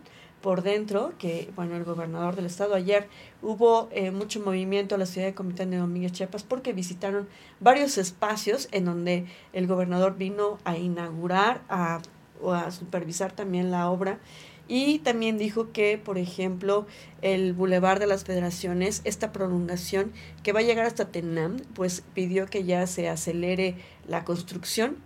por 0.46 0.62
dentro, 0.62 1.12
que 1.18 1.50
bueno, 1.56 1.74
el 1.74 1.82
gobernador 1.82 2.36
del 2.36 2.46
estado 2.46 2.76
ayer 2.76 3.08
hubo 3.42 3.88
eh, 3.90 4.12
mucho 4.12 4.38
movimiento 4.38 4.94
a 4.94 4.98
la 4.98 5.04
ciudad 5.04 5.26
de 5.26 5.34
Comitán 5.34 5.72
de 5.72 5.78
Domínguez 5.78 6.12
Chiapas 6.12 6.44
porque 6.44 6.72
visitaron 6.72 7.28
varios 7.58 7.98
espacios 7.98 8.68
en 8.70 8.84
donde 8.84 9.26
el 9.52 9.66
gobernador 9.66 10.16
vino 10.16 10.60
a 10.62 10.76
inaugurar 10.78 11.64
a, 11.68 12.00
o 12.40 12.52
a 12.52 12.70
supervisar 12.70 13.32
también 13.32 13.72
la 13.72 13.90
obra. 13.90 14.20
Y 14.68 15.00
también 15.00 15.36
dijo 15.36 15.72
que, 15.72 15.98
por 15.98 16.16
ejemplo, 16.16 16.86
el 17.22 17.52
Boulevard 17.52 17.98
de 17.98 18.06
las 18.06 18.22
Federaciones, 18.22 19.00
esta 19.02 19.32
prolongación 19.32 20.12
que 20.44 20.52
va 20.52 20.60
a 20.60 20.62
llegar 20.62 20.86
hasta 20.86 21.10
Tenam, 21.10 21.56
pues 21.74 22.04
pidió 22.14 22.46
que 22.46 22.62
ya 22.62 22.86
se 22.86 23.08
acelere 23.08 23.74
la 24.06 24.22
construcción 24.22 24.98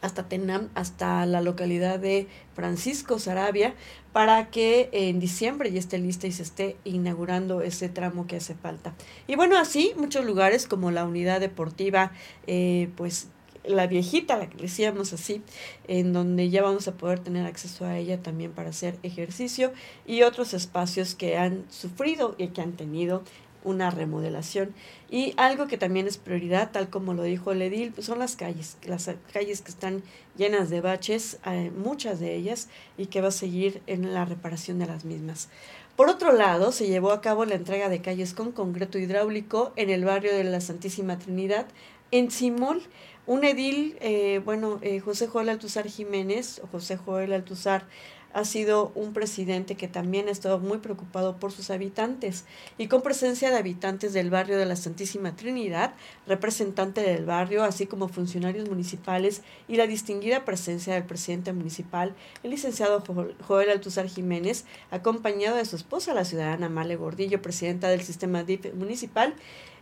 hasta 0.00 0.28
Tenam, 0.28 0.68
hasta 0.74 1.26
la 1.26 1.40
localidad 1.40 1.98
de 1.98 2.28
Francisco 2.54 3.18
Sarabia, 3.18 3.74
para 4.12 4.50
que 4.50 4.88
en 4.92 5.20
diciembre 5.20 5.70
ya 5.70 5.78
esté 5.78 5.98
lista 5.98 6.26
y 6.26 6.32
se 6.32 6.42
esté 6.42 6.76
inaugurando 6.84 7.62
ese 7.62 7.88
tramo 7.88 8.26
que 8.26 8.36
hace 8.36 8.54
falta. 8.54 8.94
Y 9.26 9.36
bueno, 9.36 9.58
así 9.58 9.92
muchos 9.96 10.24
lugares 10.24 10.66
como 10.66 10.90
la 10.90 11.04
unidad 11.04 11.40
deportiva, 11.40 12.12
eh, 12.46 12.90
pues 12.96 13.28
la 13.68 13.86
viejita, 13.86 14.36
la 14.36 14.48
que 14.48 14.56
decíamos 14.56 15.12
así, 15.12 15.42
en 15.86 16.12
donde 16.12 16.50
ya 16.50 16.62
vamos 16.62 16.88
a 16.88 16.94
poder 16.94 17.18
tener 17.18 17.46
acceso 17.46 17.84
a 17.84 17.98
ella 17.98 18.22
también 18.22 18.52
para 18.52 18.70
hacer 18.70 18.98
ejercicio 19.02 19.72
y 20.06 20.22
otros 20.22 20.54
espacios 20.54 21.14
que 21.14 21.36
han 21.36 21.64
sufrido 21.70 22.34
y 22.38 22.48
que 22.48 22.62
han 22.62 22.72
tenido 22.72 23.22
una 23.68 23.90
remodelación. 23.90 24.74
Y 25.10 25.34
algo 25.36 25.66
que 25.66 25.78
también 25.78 26.06
es 26.06 26.18
prioridad, 26.18 26.70
tal 26.72 26.90
como 26.90 27.14
lo 27.14 27.22
dijo 27.22 27.52
el 27.52 27.62
edil, 27.62 27.92
pues 27.92 28.06
son 28.06 28.18
las 28.18 28.36
calles, 28.36 28.76
las 28.84 29.10
calles 29.32 29.60
que 29.60 29.70
están 29.70 30.02
llenas 30.36 30.70
de 30.70 30.80
baches, 30.80 31.38
eh, 31.46 31.70
muchas 31.76 32.20
de 32.20 32.34
ellas, 32.34 32.68
y 32.96 33.06
que 33.06 33.20
va 33.20 33.28
a 33.28 33.32
seguir 33.32 33.82
en 33.86 34.14
la 34.14 34.24
reparación 34.24 34.78
de 34.78 34.86
las 34.86 35.04
mismas. 35.04 35.48
Por 35.96 36.08
otro 36.08 36.32
lado, 36.32 36.70
se 36.70 36.86
llevó 36.86 37.10
a 37.10 37.20
cabo 37.20 37.44
la 37.44 37.56
entrega 37.56 37.88
de 37.88 38.00
calles 38.00 38.32
con 38.32 38.52
concreto 38.52 38.98
hidráulico 38.98 39.72
en 39.76 39.90
el 39.90 40.04
barrio 40.04 40.32
de 40.32 40.44
la 40.44 40.60
Santísima 40.60 41.18
Trinidad, 41.18 41.66
en 42.10 42.30
Simol, 42.30 42.82
un 43.26 43.44
edil, 43.44 43.96
eh, 44.00 44.40
bueno, 44.44 44.78
eh, 44.80 45.00
José 45.00 45.26
Joel 45.26 45.50
Altuzar 45.50 45.86
Jiménez, 45.86 46.60
o 46.64 46.66
José 46.68 46.96
Joel 46.96 47.32
Altuzar, 47.32 47.84
ha 48.38 48.44
sido 48.44 48.92
un 48.94 49.12
presidente 49.12 49.74
que 49.74 49.88
también 49.88 50.28
ha 50.28 50.30
estado 50.30 50.58
muy 50.58 50.78
preocupado 50.78 51.36
por 51.36 51.52
sus 51.52 51.70
habitantes. 51.70 52.44
Y 52.78 52.86
con 52.86 53.02
presencia 53.02 53.50
de 53.50 53.56
habitantes 53.56 54.12
del 54.12 54.30
barrio 54.30 54.56
de 54.56 54.66
la 54.66 54.76
Santísima 54.76 55.36
Trinidad, 55.36 55.94
representante 56.26 57.02
del 57.02 57.24
barrio, 57.24 57.64
así 57.64 57.86
como 57.86 58.08
funcionarios 58.08 58.68
municipales 58.68 59.42
y 59.66 59.76
la 59.76 59.86
distinguida 59.86 60.44
presencia 60.44 60.94
del 60.94 61.04
presidente 61.04 61.52
municipal, 61.52 62.14
el 62.42 62.50
licenciado 62.50 63.02
Joel 63.46 63.70
Altuzar 63.70 64.08
Jiménez, 64.08 64.64
acompañado 64.90 65.56
de 65.56 65.64
su 65.64 65.76
esposa, 65.76 66.14
la 66.14 66.24
ciudadana 66.24 66.68
Male 66.68 66.96
Gordillo, 66.96 67.42
presidenta 67.42 67.88
del 67.88 68.02
sistema 68.02 68.44
DIP 68.44 68.74
municipal, 68.74 69.34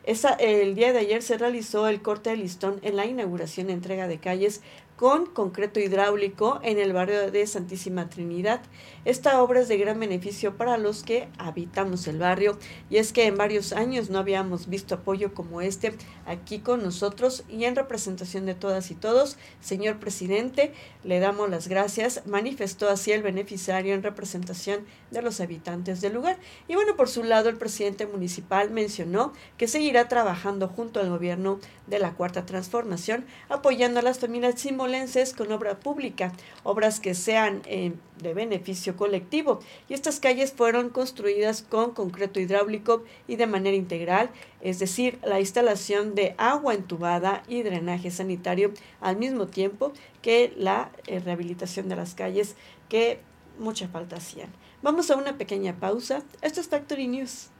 esa, 0.06 0.34
el 0.34 0.76
día 0.76 0.92
de 0.92 1.00
ayer 1.00 1.20
se 1.20 1.36
realizó 1.36 1.88
el 1.88 2.00
corte 2.00 2.30
de 2.30 2.36
listón 2.36 2.78
en 2.82 2.94
la 2.94 3.06
inauguración 3.06 3.68
y 3.68 3.72
entrega 3.72 4.06
de 4.06 4.18
calles 4.18 4.62
con 4.96 5.26
concreto 5.26 5.78
hidráulico 5.78 6.58
en 6.62 6.78
el 6.78 6.92
barrio 6.92 7.30
de 7.30 7.46
Santísima 7.46 8.08
Trinidad. 8.08 8.62
Esta 9.06 9.40
obra 9.40 9.60
es 9.60 9.68
de 9.68 9.78
gran 9.78 10.00
beneficio 10.00 10.56
para 10.56 10.78
los 10.78 11.04
que 11.04 11.28
habitamos 11.38 12.08
el 12.08 12.18
barrio 12.18 12.58
y 12.90 12.96
es 12.96 13.12
que 13.12 13.26
en 13.26 13.36
varios 13.36 13.72
años 13.72 14.10
no 14.10 14.18
habíamos 14.18 14.66
visto 14.66 14.96
apoyo 14.96 15.32
como 15.32 15.60
este 15.60 15.94
aquí 16.26 16.58
con 16.58 16.82
nosotros 16.82 17.44
y 17.48 17.66
en 17.66 17.76
representación 17.76 18.46
de 18.46 18.56
todas 18.56 18.90
y 18.90 18.96
todos, 18.96 19.38
señor 19.60 20.00
presidente, 20.00 20.72
le 21.04 21.20
damos 21.20 21.48
las 21.48 21.68
gracias, 21.68 22.22
manifestó 22.26 22.88
así 22.88 23.12
el 23.12 23.22
beneficiario 23.22 23.94
en 23.94 24.02
representación 24.02 24.84
de 25.12 25.22
los 25.22 25.40
habitantes 25.40 26.00
del 26.00 26.14
lugar. 26.14 26.40
Y 26.66 26.74
bueno, 26.74 26.96
por 26.96 27.08
su 27.08 27.22
lado, 27.22 27.48
el 27.48 27.58
presidente 27.58 28.08
municipal 28.08 28.70
mencionó 28.70 29.32
que 29.56 29.68
seguirá 29.68 30.08
trabajando 30.08 30.66
junto 30.66 30.98
al 30.98 31.10
gobierno 31.10 31.60
de 31.86 32.00
la 32.00 32.14
Cuarta 32.14 32.44
Transformación, 32.44 33.24
apoyando 33.48 34.00
a 34.00 34.02
las 34.02 34.18
familias 34.18 34.60
simolenses 34.60 35.32
con 35.32 35.52
obra 35.52 35.78
pública, 35.78 36.32
obras 36.64 36.98
que 36.98 37.14
sean 37.14 37.62
eh, 37.66 37.92
de 38.20 38.34
beneficio 38.34 38.95
colectivo. 38.96 39.60
Y 39.88 39.94
estas 39.94 40.20
calles 40.20 40.52
fueron 40.52 40.90
construidas 40.90 41.62
con 41.62 41.92
concreto 41.92 42.40
hidráulico 42.40 43.04
y 43.28 43.36
de 43.36 43.46
manera 43.46 43.76
integral, 43.76 44.30
es 44.60 44.78
decir, 44.78 45.18
la 45.22 45.40
instalación 45.40 46.14
de 46.14 46.34
agua 46.38 46.74
entubada 46.74 47.42
y 47.48 47.62
drenaje 47.62 48.10
sanitario 48.10 48.72
al 49.00 49.16
mismo 49.16 49.46
tiempo 49.46 49.92
que 50.22 50.52
la 50.56 50.90
eh, 51.06 51.20
rehabilitación 51.20 51.88
de 51.88 51.96
las 51.96 52.14
calles 52.14 52.56
que 52.88 53.20
mucha 53.58 53.88
falta 53.88 54.16
hacían. 54.16 54.52
Vamos 54.82 55.10
a 55.10 55.16
una 55.16 55.38
pequeña 55.38 55.78
pausa. 55.78 56.22
Esto 56.42 56.60
es 56.60 56.68
Factory 56.68 57.08
News. 57.08 57.50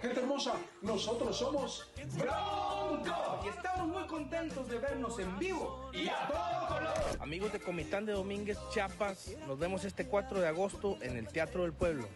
Gente 0.00 0.20
hermosa, 0.20 0.54
nosotros 0.82 1.36
somos 1.36 1.90
Bronco 2.14 3.40
y 3.44 3.48
estamos 3.48 3.88
muy 3.88 4.06
contentos 4.06 4.68
de 4.68 4.78
vernos 4.78 5.18
en 5.18 5.38
vivo 5.38 5.90
y 5.92 6.08
a 6.08 6.28
todo 6.28 6.68
color. 6.68 6.94
Amigos 7.20 7.52
de 7.52 7.60
Comitán 7.60 8.06
de 8.06 8.12
Domínguez, 8.12 8.58
Chiapas, 8.70 9.36
nos 9.46 9.58
vemos 9.58 9.84
este 9.84 10.06
4 10.06 10.40
de 10.40 10.48
agosto 10.48 10.96
en 11.02 11.16
el 11.16 11.26
Teatro 11.28 11.62
del 11.62 11.72
Pueblo. 11.72 12.08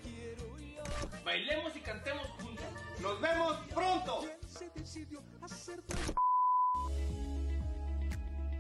Bailemos 1.24 1.76
y 1.76 1.80
cantemos 1.80 2.26
juntos. 2.40 2.64
Nos 3.00 3.20
vemos 3.20 3.56
pronto. 3.74 4.24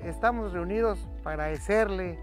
Estamos 0.04 0.52
reunidos 0.52 0.98
para 1.22 1.44
agradecerle 1.44 2.18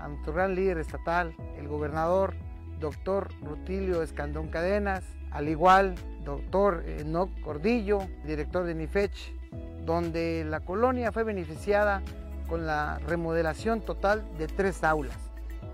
a 0.00 0.08
nuestro 0.08 0.32
gran 0.32 0.54
líder 0.54 0.78
estatal, 0.78 1.34
el 1.56 1.68
gobernador, 1.68 2.34
doctor 2.80 3.28
Rutilio 3.42 4.02
Escandón 4.02 4.48
Cadenas, 4.48 5.04
al 5.30 5.48
igual 5.48 5.94
doctor 6.24 6.84
Enoc 6.86 7.30
Cordillo, 7.40 8.00
director 8.24 8.64
de 8.64 8.74
NIFECH, 8.74 9.34
donde 9.84 10.44
la 10.44 10.60
colonia 10.60 11.12
fue 11.12 11.24
beneficiada 11.24 12.02
con 12.48 12.66
la 12.66 12.98
remodelación 13.06 13.80
total 13.80 14.24
de 14.36 14.46
tres 14.48 14.84
aulas. 14.84 15.16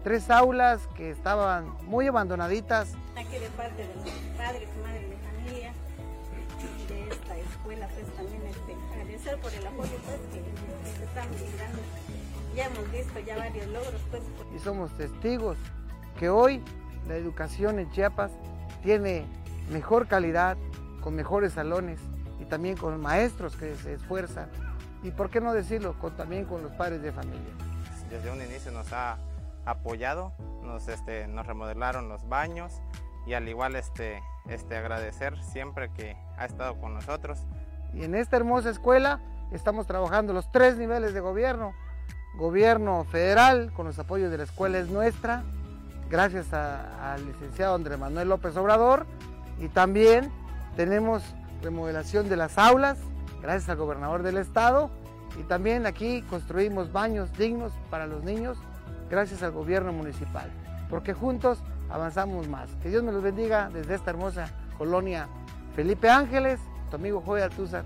Tres 0.04 0.30
aulas 0.30 0.86
que 0.96 1.10
estaban 1.10 1.72
muy 1.86 2.06
abandonaditas. 2.06 2.92
Aquí 3.16 3.38
de 3.38 3.48
parte 3.50 3.82
de 3.82 3.94
los 3.94 4.04
padres 4.36 4.68
y 4.74 4.82
madres 4.82 5.10
de 5.10 5.16
familia 5.16 5.72
de 6.88 7.08
esta 7.08 7.36
escuela, 7.36 7.88
pues 7.88 8.06
también 8.14 8.42
este, 8.46 8.76
agradecer 8.92 9.40
por 9.40 9.52
el 9.52 9.66
apoyo 9.66 9.90
pues, 10.04 10.20
que, 10.32 11.04
están 11.04 11.28
brindando. 11.30 11.78
Ya 12.54 12.66
hemos 12.66 12.92
visto 12.92 13.20
ya 13.20 13.36
varios 13.36 13.66
logros. 13.66 14.00
Pues. 14.10 14.22
Y 14.54 14.58
somos 14.60 14.96
testigos 14.96 15.56
que 16.18 16.28
hoy 16.28 16.62
la 17.08 17.16
educación 17.16 17.78
en 17.78 17.90
Chiapas 17.90 18.30
tiene 18.82 19.26
mejor 19.70 20.06
calidad, 20.06 20.56
con 21.00 21.14
mejores 21.14 21.52
salones 21.52 22.00
y 22.40 22.44
también 22.44 22.76
con 22.76 23.00
maestros 23.00 23.56
que 23.56 23.74
se 23.76 23.94
esfuerzan. 23.94 24.48
Y 25.02 25.10
por 25.10 25.30
qué 25.30 25.40
no 25.40 25.52
decirlo, 25.52 25.98
con, 25.98 26.16
también 26.16 26.44
con 26.44 26.62
los 26.62 26.72
padres 26.72 27.02
de 27.02 27.12
familia. 27.12 27.52
Desde 28.10 28.30
un 28.30 28.42
inicio 28.42 28.72
nos 28.72 28.92
ha 28.92 29.18
apoyado, 29.64 30.32
nos, 30.62 30.88
este, 30.88 31.26
nos 31.26 31.46
remodelaron 31.46 32.08
los 32.08 32.28
baños 32.28 32.72
y 33.26 33.34
al 33.34 33.48
igual 33.48 33.76
este, 33.76 34.22
este, 34.48 34.76
agradecer 34.76 35.42
siempre 35.42 35.90
que 35.92 36.16
ha 36.38 36.46
estado 36.46 36.80
con 36.80 36.94
nosotros. 36.94 37.38
Y 37.92 38.04
en 38.04 38.14
esta 38.14 38.36
hermosa 38.36 38.70
escuela 38.70 39.20
estamos 39.52 39.86
trabajando 39.86 40.32
los 40.32 40.50
tres 40.50 40.76
niveles 40.76 41.14
de 41.14 41.20
gobierno. 41.20 41.74
Gobierno 42.36 43.04
federal, 43.04 43.72
con 43.72 43.86
los 43.86 43.98
apoyos 43.98 44.30
de 44.30 44.38
la 44.38 44.44
escuela 44.44 44.78
es 44.78 44.88
nuestra, 44.88 45.42
gracias 46.10 46.52
al 46.52 47.24
licenciado 47.26 47.74
Andrés 47.74 47.98
Manuel 47.98 48.28
López 48.28 48.56
Obrador. 48.56 49.06
Y 49.60 49.68
también 49.68 50.30
tenemos 50.76 51.22
remodelación 51.62 52.28
de 52.28 52.36
las 52.36 52.58
aulas, 52.58 52.98
gracias 53.40 53.68
al 53.68 53.76
gobernador 53.76 54.22
del 54.22 54.36
estado. 54.36 54.90
Y 55.38 55.42
también 55.42 55.86
aquí 55.86 56.22
construimos 56.22 56.92
baños 56.92 57.30
dignos 57.36 57.72
para 57.90 58.06
los 58.06 58.24
niños, 58.24 58.58
gracias 59.10 59.42
al 59.42 59.52
gobierno 59.52 59.92
municipal. 59.92 60.50
Porque 60.88 61.14
juntos 61.14 61.62
avanzamos 61.90 62.48
más. 62.48 62.70
Que 62.82 62.88
Dios 62.88 63.02
me 63.02 63.12
los 63.12 63.22
bendiga 63.22 63.68
desde 63.72 63.94
esta 63.94 64.10
hermosa 64.10 64.48
colonia 64.78 65.28
Felipe 65.74 66.08
Ángeles, 66.08 66.60
tu 66.90 66.96
amigo 66.96 67.22
Joy 67.24 67.42
Altuza. 67.42 67.84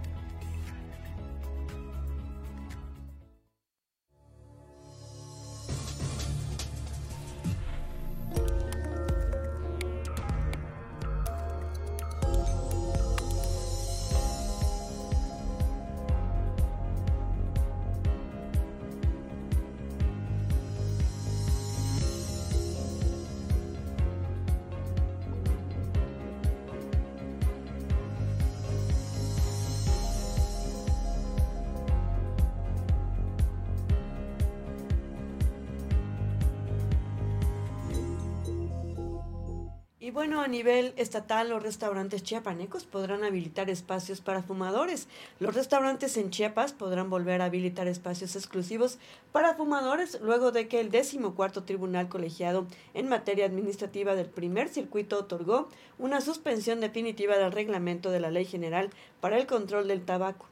Nivel 40.51 40.93
estatal, 40.97 41.49
los 41.49 41.63
restaurantes 41.63 42.23
chiapanecos 42.23 42.85
podrán 42.85 43.25
habilitar 43.25 43.71
espacios 43.71 44.21
para 44.21 44.43
fumadores. 44.43 45.09
Los 45.39 45.55
restaurantes 45.55 46.17
en 46.17 46.31
Chiapas 46.31 46.73
podrán 46.73 47.09
volver 47.09 47.41
a 47.41 47.47
habilitar 47.47 47.89
espacios 47.89 48.37
exclusivos 48.37 48.99
para 49.33 49.55
fumadores 49.55 50.21
luego 50.21 50.53
de 50.53 50.69
que 50.69 50.81
el 50.81 50.91
decimocuarto 50.91 51.65
Tribunal 51.65 52.09
Colegiado 52.09 52.67
en 52.93 53.09
materia 53.09 53.47
administrativa 53.47 54.15
del 54.15 54.27
primer 54.27 54.69
circuito 54.69 55.19
otorgó 55.19 55.69
una 55.99 56.21
suspensión 56.21 56.81
definitiva 56.81 57.39
del 57.39 57.53
reglamento 57.53 58.11
de 58.11 58.21
la 58.21 58.31
Ley 58.31 58.45
General 58.45 58.91
para 59.21 59.39
el 59.39 59.47
Control 59.47 59.89
del 59.89 60.05
Tabaco. 60.05 60.47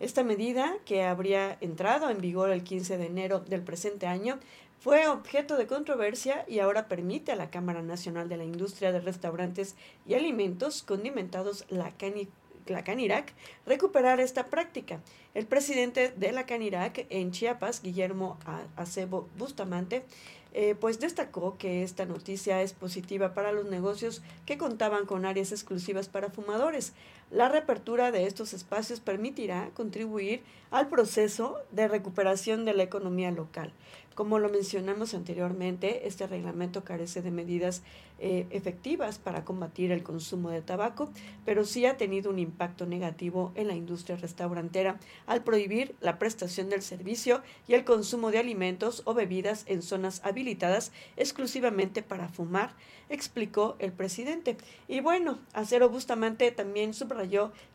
Esta 0.00 0.24
medida, 0.24 0.76
que 0.84 1.04
habría 1.04 1.56
entrado 1.60 2.10
en 2.10 2.20
vigor 2.20 2.50
el 2.50 2.64
15 2.64 2.98
de 2.98 3.06
enero 3.06 3.40
del 3.40 3.62
presente 3.62 4.06
año, 4.08 4.40
fue 4.84 5.08
objeto 5.08 5.56
de 5.56 5.66
controversia 5.66 6.44
y 6.46 6.58
ahora 6.58 6.88
permite 6.88 7.32
a 7.32 7.36
la 7.36 7.48
Cámara 7.48 7.80
Nacional 7.80 8.28
de 8.28 8.36
la 8.36 8.44
Industria 8.44 8.92
de 8.92 9.00
Restaurantes 9.00 9.76
y 10.06 10.12
Alimentos 10.12 10.82
Condimentados, 10.82 11.64
la, 11.70 11.94
la 12.66 12.84
CANIRAC, 12.84 13.32
recuperar 13.64 14.20
esta 14.20 14.48
práctica. 14.48 15.00
El 15.32 15.46
presidente 15.46 16.12
de 16.14 16.32
la 16.32 16.44
CANIRAC 16.44 17.06
en 17.08 17.30
Chiapas, 17.30 17.80
Guillermo 17.80 18.38
Acebo 18.76 19.26
Bustamante, 19.38 20.04
eh, 20.52 20.76
pues 20.78 21.00
destacó 21.00 21.56
que 21.56 21.82
esta 21.82 22.04
noticia 22.04 22.60
es 22.60 22.74
positiva 22.74 23.32
para 23.32 23.52
los 23.52 23.64
negocios 23.64 24.22
que 24.44 24.58
contaban 24.58 25.06
con 25.06 25.24
áreas 25.24 25.50
exclusivas 25.50 26.08
para 26.08 26.28
fumadores. 26.28 26.92
La 27.34 27.48
reapertura 27.48 28.12
de 28.12 28.28
estos 28.28 28.54
espacios 28.54 29.00
permitirá 29.00 29.70
contribuir 29.74 30.44
al 30.70 30.88
proceso 30.88 31.56
de 31.72 31.88
recuperación 31.88 32.64
de 32.64 32.74
la 32.74 32.84
economía 32.84 33.32
local. 33.32 33.72
Como 34.14 34.38
lo 34.38 34.48
mencionamos 34.48 35.12
anteriormente, 35.14 36.06
este 36.06 36.28
reglamento 36.28 36.84
carece 36.84 37.20
de 37.22 37.32
medidas 37.32 37.82
eh, 38.20 38.46
efectivas 38.50 39.18
para 39.18 39.44
combatir 39.44 39.90
el 39.90 40.04
consumo 40.04 40.50
de 40.50 40.62
tabaco, 40.62 41.10
pero 41.44 41.64
sí 41.64 41.84
ha 41.84 41.96
tenido 41.96 42.30
un 42.30 42.38
impacto 42.38 42.86
negativo 42.86 43.50
en 43.56 43.66
la 43.66 43.74
industria 43.74 44.16
restaurantera 44.16 45.00
al 45.26 45.42
prohibir 45.42 45.96
la 46.00 46.20
prestación 46.20 46.68
del 46.68 46.82
servicio 46.82 47.42
y 47.66 47.74
el 47.74 47.84
consumo 47.84 48.30
de 48.30 48.38
alimentos 48.38 49.02
o 49.04 49.14
bebidas 49.14 49.64
en 49.66 49.82
zonas 49.82 50.20
habilitadas 50.24 50.92
exclusivamente 51.16 52.04
para 52.04 52.28
fumar, 52.28 52.76
explicó 53.08 53.74
el 53.80 53.92
presidente. 53.92 54.56
Y 54.86 55.00
bueno, 55.00 55.40
Acero 55.52 55.88
Bustamante 55.88 56.52
también 56.52 56.94
subrayó 56.94 57.23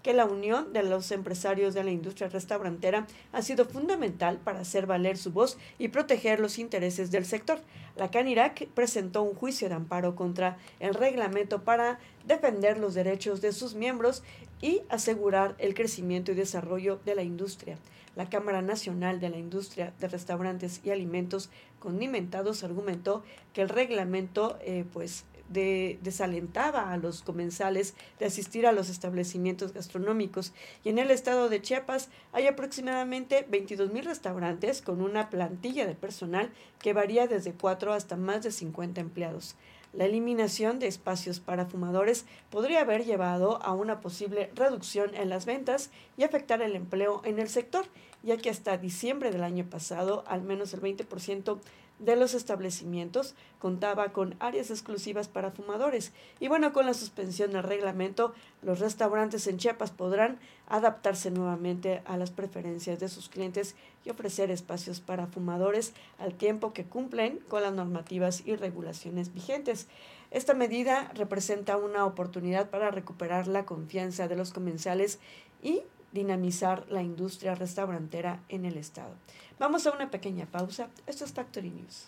que 0.04 0.14
la 0.14 0.26
unión 0.26 0.74
de 0.74 0.84
los 0.84 1.12
empresarios 1.12 1.74
de 1.74 1.84
la 1.84 1.92
industria 1.92 2.30
restaurantera 2.30 3.08
ha 3.32 3.42
sido 3.42 3.66
fundamental 3.66 4.38
para 4.38 4.62
hacer 4.62 4.86
valer 4.86 5.18
su 5.18 5.32
voz 5.32 5.58
y 5.78 5.90
proteger 5.90 6.40
los 6.40 6.60
intereses 6.60 7.12
del 7.12 7.26
sector. 7.26 7.60
La 7.96 8.12
CANIRAC 8.12 8.68
presentó 8.70 9.24
un 9.24 9.36
juicio 9.36 9.70
de 9.70 9.76
amparo 9.76 10.16
contra 10.16 10.58
el 10.80 10.94
reglamento 10.94 11.64
para 11.64 12.00
defender 12.26 12.78
los 12.78 12.94
derechos 12.94 13.42
de 13.42 13.52
sus 13.52 13.76
miembros 13.76 14.24
y 14.62 14.82
asegurar 14.90 15.56
el 15.58 15.74
crecimiento 15.74 16.32
y 16.32 16.36
desarrollo 16.36 17.00
de 17.06 17.16
la 17.16 17.24
industria. 17.24 17.78
La 18.16 18.30
Cámara 18.30 18.62
Nacional 18.62 19.20
de 19.20 19.30
la 19.30 19.38
Industria 19.38 19.94
de 20.00 20.08
Restaurantes 20.08 20.82
y 20.84 20.90
Alimentos 20.90 21.50
Condimentados 21.80 22.64
argumentó 22.64 23.24
que 23.54 23.62
el 23.62 23.70
reglamento 23.70 24.58
eh, 24.62 24.84
pues 24.92 25.24
de, 25.50 26.00
desalentaba 26.02 26.92
a 26.92 26.98
los 26.98 27.22
comensales 27.22 27.96
de 28.20 28.26
asistir 28.26 28.66
a 28.66 28.72
los 28.72 28.90
establecimientos 28.90 29.74
gastronómicos. 29.74 30.54
Y 30.84 30.90
en 30.90 31.00
el 31.00 31.12
estado 31.12 31.50
de 31.50 31.62
Chiapas 31.62 32.10
hay 32.32 32.48
aproximadamente 32.48 33.46
22 33.50 33.92
mil 33.92 34.06
restaurantes 34.06 34.82
con 34.82 35.02
una 35.02 35.30
plantilla 35.30 35.86
de 35.86 35.96
personal 35.96 36.52
que 36.80 36.94
varía 36.94 37.28
desde 37.28 37.54
4 37.54 37.94
hasta 37.94 38.16
más 38.16 38.44
de 38.44 38.52
50 38.52 39.02
empleados. 39.02 39.56
La 39.92 40.06
eliminación 40.06 40.78
de 40.78 40.86
espacios 40.86 41.40
para 41.40 41.66
fumadores 41.66 42.26
podría 42.52 42.82
haber 42.82 43.06
llevado 43.06 43.60
a 43.64 43.74
una 43.74 44.02
posible 44.02 44.52
reducción 44.54 45.16
en 45.16 45.30
las 45.30 45.48
ventas 45.48 45.90
y 46.16 46.24
afectar 46.24 46.62
el 46.62 46.76
empleo 46.76 47.22
en 47.26 47.40
el 47.40 47.50
sector, 47.50 47.86
ya 48.22 48.38
que 48.38 48.52
hasta 48.52 48.78
diciembre 48.78 49.32
del 49.32 49.44
año 49.44 49.66
pasado 49.68 50.24
al 50.28 50.44
menos 50.44 50.76
el 50.76 50.82
20% 50.82 51.58
de 52.00 52.16
los 52.16 52.34
establecimientos 52.34 53.36
contaba 53.60 54.14
con 54.14 54.36
áreas 54.40 54.72
exclusivas 54.72 55.28
para 55.28 55.52
fumadores. 55.52 56.14
Y 56.40 56.48
bueno, 56.48 56.74
con 56.74 56.86
la 56.86 56.94
suspensión 56.94 57.52
del 57.52 57.64
reglamento, 57.64 58.34
los 58.62 58.80
restaurantes 58.80 59.48
en 59.48 59.58
Chiapas 59.58 59.92
podrán 59.92 60.40
adaptarse 60.68 61.30
nuevamente 61.30 62.02
a 62.06 62.18
las 62.18 62.32
preferencias 62.32 63.00
de 63.00 63.10
sus 63.10 63.30
clientes 63.30 63.76
y 64.06 64.10
ofrecer 64.10 64.50
espacios 64.50 65.02
para 65.02 65.28
fumadores 65.28 65.94
al 66.18 66.34
tiempo 66.34 66.74
que 66.74 66.86
cumplen 66.86 67.40
con 67.50 67.62
las 67.62 67.74
normativas 67.74 68.44
y 68.46 68.56
regulaciones 68.56 69.34
vigentes. 69.34 69.88
Esta 70.32 70.54
medida 70.54 71.12
representa 71.16 71.78
una 71.78 72.06
oportunidad 72.06 72.70
para 72.70 72.92
recuperar 72.92 73.48
la 73.48 73.66
confianza 73.66 74.28
de 74.28 74.36
los 74.36 74.54
comensales 74.54 75.20
y 75.62 75.82
dinamizar 76.12 76.86
la 76.90 77.02
industria 77.02 77.56
restaurantera 77.56 78.40
en 78.50 78.66
el 78.66 78.78
estado. 78.78 79.14
Vamos 79.60 79.86
a 79.86 79.92
una 79.92 80.10
pequeña 80.10 80.46
pausa. 80.46 80.90
Esto 81.06 81.26
es 81.26 81.34
Factory 81.34 81.70
News. 81.70 82.08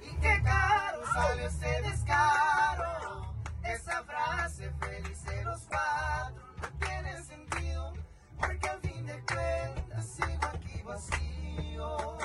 Y 0.00 0.14
qué 0.20 0.40
caro 0.42 1.00
sale 1.12 1.44
ese 1.44 1.82
descaro. 1.82 3.34
Esa 3.62 4.02
frase 4.04 4.70
feliz 4.80 5.24
de 5.24 5.44
los 5.44 5.60
cuatro 5.62 6.42
no 6.62 6.86
tiene 6.86 7.22
sentido. 7.22 7.92
Porque 8.38 8.68
al 8.68 8.80
fin 8.80 9.06
de 9.06 9.20
cuentas 9.24 10.06
sigo 10.06 10.46
aquí 10.46 10.82
vacío. 10.82 12.16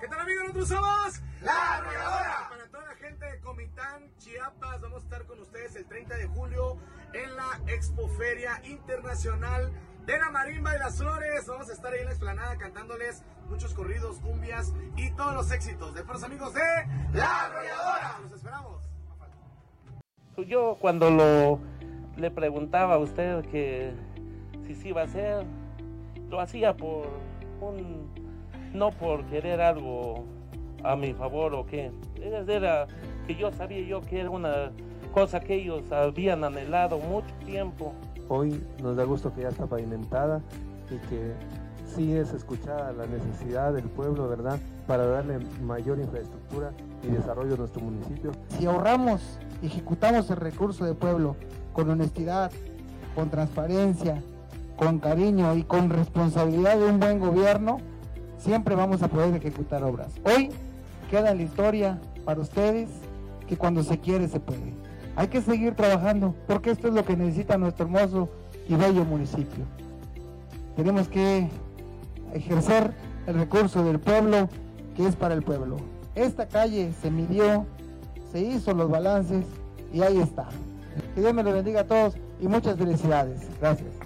¿Qué 0.00 0.08
tal 0.08 0.20
amigos? 0.20 0.44
Nosotros 0.44 0.68
somos 0.68 1.20
La 1.42 1.74
Arrolladora. 1.76 2.48
Para 2.48 2.66
toda 2.68 2.86
la 2.86 2.94
gente 2.94 3.26
de 3.26 3.40
Comitán, 3.40 4.10
Chiapas, 4.18 4.80
vamos 4.80 5.02
a 5.02 5.04
estar 5.04 5.26
con 5.26 5.40
ustedes 5.40 5.76
el 5.76 5.84
30 5.86 6.16
de 6.16 6.26
julio 6.28 6.78
en 7.12 7.36
la 7.36 7.60
Expoferia 7.66 8.60
Internacional 8.64 9.72
de 10.06 10.18
la 10.18 10.30
Marimba 10.30 10.74
y 10.74 10.78
las 10.78 10.96
Flores. 10.96 11.46
Vamos 11.46 11.68
a 11.68 11.72
estar 11.72 11.92
ahí 11.92 12.00
en 12.00 12.06
la 12.06 12.12
explanada 12.12 12.56
cantándoles 12.56 13.22
muchos 13.50 13.74
corridos, 13.74 14.18
cumbias 14.20 14.72
y 14.96 15.10
todos 15.10 15.34
los 15.34 15.50
éxitos 15.50 15.94
de 15.94 16.04
los 16.04 16.22
amigos 16.22 16.54
de 16.54 16.60
La 17.12 17.46
Arrolladora. 17.46 18.18
Los 18.22 18.32
esperamos. 18.32 18.82
Yo 20.46 20.76
cuando 20.80 21.10
lo 21.10 21.58
le 22.16 22.30
preguntaba 22.30 22.94
a 22.94 22.98
usted 22.98 23.44
que 23.46 23.92
si 24.66 24.74
sí 24.74 24.88
iba 24.88 25.02
a 25.02 25.08
ser, 25.08 25.44
lo 26.30 26.40
hacía 26.40 26.76
por 26.76 27.08
un 27.60 28.14
no 28.72 28.90
por 28.90 29.24
querer 29.26 29.60
algo 29.60 30.24
a 30.84 30.94
mi 30.94 31.14
favor 31.14 31.54
o 31.54 31.66
qué. 31.66 31.90
Era 32.20 32.86
que 33.26 33.34
yo 33.34 33.50
sabía 33.52 33.80
yo 33.80 34.00
que 34.02 34.20
era 34.20 34.30
una 34.30 34.70
cosa 35.12 35.40
que 35.40 35.54
ellos 35.54 35.90
habían 35.90 36.44
anhelado 36.44 36.98
mucho 36.98 37.34
tiempo. 37.44 37.94
Hoy 38.28 38.62
nos 38.82 38.96
da 38.96 39.04
gusto 39.04 39.32
que 39.32 39.42
ya 39.42 39.48
está 39.48 39.66
pavimentada 39.66 40.40
y 40.90 40.98
que 41.08 41.32
sí 41.94 42.12
es 42.14 42.32
escuchada 42.32 42.92
la 42.92 43.06
necesidad 43.06 43.72
del 43.72 43.84
pueblo, 43.84 44.28
¿verdad? 44.28 44.58
Para 44.86 45.06
darle 45.06 45.38
mayor 45.62 45.98
infraestructura 45.98 46.72
y 47.02 47.08
desarrollo 47.08 47.54
a 47.54 47.58
nuestro 47.58 47.82
municipio. 47.82 48.32
Si 48.58 48.66
ahorramos 48.66 49.38
ejecutamos 49.62 50.30
el 50.30 50.36
recurso 50.36 50.84
del 50.84 50.96
pueblo 50.96 51.36
con 51.72 51.88
honestidad, 51.88 52.50
con 53.14 53.30
transparencia, 53.30 54.22
con 54.76 54.98
cariño 54.98 55.54
y 55.54 55.62
con 55.62 55.88
responsabilidad 55.90 56.78
de 56.78 56.86
un 56.86 57.00
buen 57.00 57.18
gobierno, 57.18 57.78
siempre 58.38 58.74
vamos 58.74 59.02
a 59.02 59.08
poder 59.08 59.34
ejecutar 59.34 59.82
obras. 59.84 60.12
Hoy 60.24 60.50
queda 61.10 61.34
la 61.34 61.42
historia 61.42 62.00
para 62.24 62.40
ustedes 62.40 62.90
que 63.46 63.56
cuando 63.56 63.82
se 63.82 63.98
quiere 63.98 64.28
se 64.28 64.40
puede. 64.40 64.85
Hay 65.16 65.28
que 65.28 65.40
seguir 65.40 65.74
trabajando 65.74 66.34
porque 66.46 66.70
esto 66.70 66.88
es 66.88 66.94
lo 66.94 67.04
que 67.04 67.16
necesita 67.16 67.56
nuestro 67.56 67.86
hermoso 67.86 68.28
y 68.68 68.74
bello 68.74 69.04
municipio. 69.04 69.64
Tenemos 70.76 71.08
que 71.08 71.48
ejercer 72.34 72.92
el 73.26 73.34
recurso 73.34 73.82
del 73.82 73.98
pueblo 73.98 74.48
que 74.94 75.06
es 75.06 75.16
para 75.16 75.34
el 75.34 75.42
pueblo. 75.42 75.78
Esta 76.14 76.46
calle 76.46 76.92
se 77.00 77.10
midió, 77.10 77.66
se 78.30 78.40
hizo 78.40 78.74
los 78.74 78.90
balances 78.90 79.46
y 79.92 80.02
ahí 80.02 80.18
está. 80.18 80.48
Que 81.14 81.20
Dios 81.22 81.34
me 81.34 81.42
lo 81.42 81.52
bendiga 81.52 81.80
a 81.80 81.84
todos 81.84 82.14
y 82.40 82.46
muchas 82.46 82.76
felicidades. 82.76 83.40
Gracias. 83.60 84.05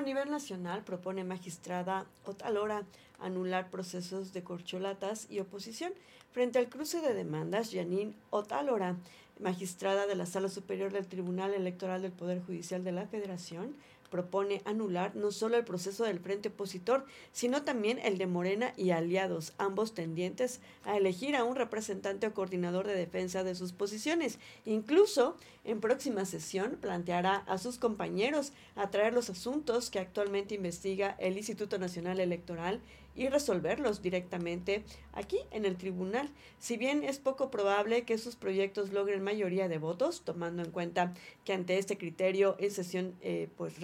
A 0.00 0.02
nivel 0.02 0.30
nacional 0.30 0.82
propone 0.82 1.24
magistrada 1.24 2.06
Otalora 2.24 2.84
anular 3.18 3.68
procesos 3.68 4.32
de 4.32 4.42
corcholatas 4.42 5.26
y 5.28 5.40
oposición. 5.40 5.92
Frente 6.32 6.58
al 6.58 6.70
cruce 6.70 7.02
de 7.02 7.12
demandas, 7.12 7.70
Janine 7.70 8.14
Otalora, 8.30 8.96
magistrada 9.38 10.06
de 10.06 10.14
la 10.14 10.24
Sala 10.24 10.48
Superior 10.48 10.90
del 10.90 11.06
Tribunal 11.06 11.52
Electoral 11.52 12.00
del 12.00 12.12
Poder 12.12 12.40
Judicial 12.42 12.82
de 12.82 12.92
la 12.92 13.06
Federación, 13.06 13.76
propone 14.10 14.62
anular 14.64 15.14
no 15.16 15.30
solo 15.30 15.56
el 15.56 15.64
proceso 15.64 16.04
del 16.04 16.20
frente 16.20 16.48
opositor, 16.48 17.06
sino 17.32 17.62
también 17.62 17.98
el 18.00 18.18
de 18.18 18.26
Morena 18.26 18.72
y 18.76 18.90
aliados, 18.90 19.54
ambos 19.58 19.94
tendientes 19.94 20.60
a 20.84 20.96
elegir 20.96 21.36
a 21.36 21.44
un 21.44 21.56
representante 21.56 22.26
o 22.26 22.34
coordinador 22.34 22.86
de 22.86 22.94
defensa 22.94 23.44
de 23.44 23.54
sus 23.54 23.72
posiciones. 23.72 24.38
Incluso 24.66 25.36
en 25.64 25.80
próxima 25.80 26.24
sesión 26.24 26.78
planteará 26.80 27.36
a 27.46 27.58
sus 27.58 27.78
compañeros 27.78 28.52
a 28.76 28.90
traer 28.90 29.12
los 29.12 29.30
asuntos 29.30 29.90
que 29.90 29.98
actualmente 29.98 30.54
investiga 30.54 31.16
el 31.18 31.36
Instituto 31.36 31.78
Nacional 31.78 32.20
Electoral 32.20 32.80
y 33.14 33.28
resolverlos 33.28 34.02
directamente 34.02 34.84
aquí 35.12 35.38
en 35.50 35.64
el 35.64 35.76
tribunal. 35.76 36.30
Si 36.58 36.76
bien 36.76 37.04
es 37.04 37.18
poco 37.18 37.50
probable 37.50 38.04
que 38.04 38.18
sus 38.18 38.36
proyectos 38.36 38.92
logren 38.92 39.22
mayoría 39.22 39.68
de 39.68 39.78
votos, 39.78 40.22
tomando 40.24 40.62
en 40.62 40.70
cuenta 40.70 41.12
que 41.44 41.52
ante 41.52 41.78
este 41.78 41.98
criterio 41.98 42.56
en 42.58 42.70
sesión 42.70 43.14
eh, 43.20 43.48
pues 43.56 43.80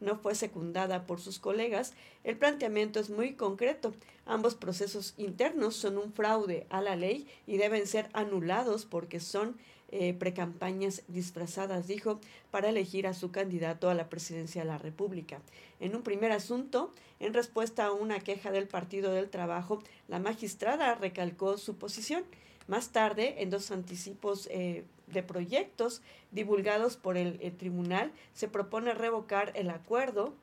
no 0.00 0.16
fue 0.16 0.34
secundada 0.34 1.06
por 1.06 1.20
sus 1.20 1.38
colegas, 1.38 1.94
el 2.24 2.36
planteamiento 2.36 3.00
es 3.00 3.10
muy 3.10 3.34
concreto. 3.34 3.94
Ambos 4.26 4.54
procesos 4.54 5.14
internos 5.16 5.74
son 5.74 5.98
un 5.98 6.12
fraude 6.12 6.66
a 6.70 6.80
la 6.80 6.96
ley 6.96 7.26
y 7.46 7.56
deben 7.56 7.86
ser 7.86 8.08
anulados 8.12 8.84
porque 8.84 9.20
son 9.20 9.56
eh, 9.94 10.14
precampañas 10.14 11.02
disfrazadas, 11.08 11.86
dijo, 11.86 12.18
para 12.50 12.70
elegir 12.70 13.06
a 13.06 13.12
su 13.12 13.30
candidato 13.30 13.90
a 13.90 13.94
la 13.94 14.08
presidencia 14.08 14.62
de 14.62 14.68
la 14.68 14.78
República. 14.78 15.40
En 15.80 15.94
un 15.94 16.02
primer 16.02 16.32
asunto, 16.32 16.94
en 17.20 17.34
respuesta 17.34 17.86
a 17.86 17.92
una 17.92 18.20
queja 18.20 18.50
del 18.50 18.68
Partido 18.68 19.12
del 19.12 19.28
Trabajo, 19.28 19.82
la 20.08 20.18
magistrada 20.18 20.94
recalcó 20.94 21.58
su 21.58 21.76
posición. 21.76 22.24
Más 22.68 22.90
tarde, 22.90 23.42
en 23.42 23.50
dos 23.50 23.70
anticipos 23.70 24.48
eh, 24.50 24.84
de 25.12 25.22
proyectos 25.22 26.02
divulgados 26.30 26.96
por 26.96 27.16
el 27.16 27.38
tribunal, 27.56 28.12
se 28.32 28.48
propone 28.48 28.94
revocar 28.94 29.52
el 29.54 29.70
acuerdo 29.70 30.34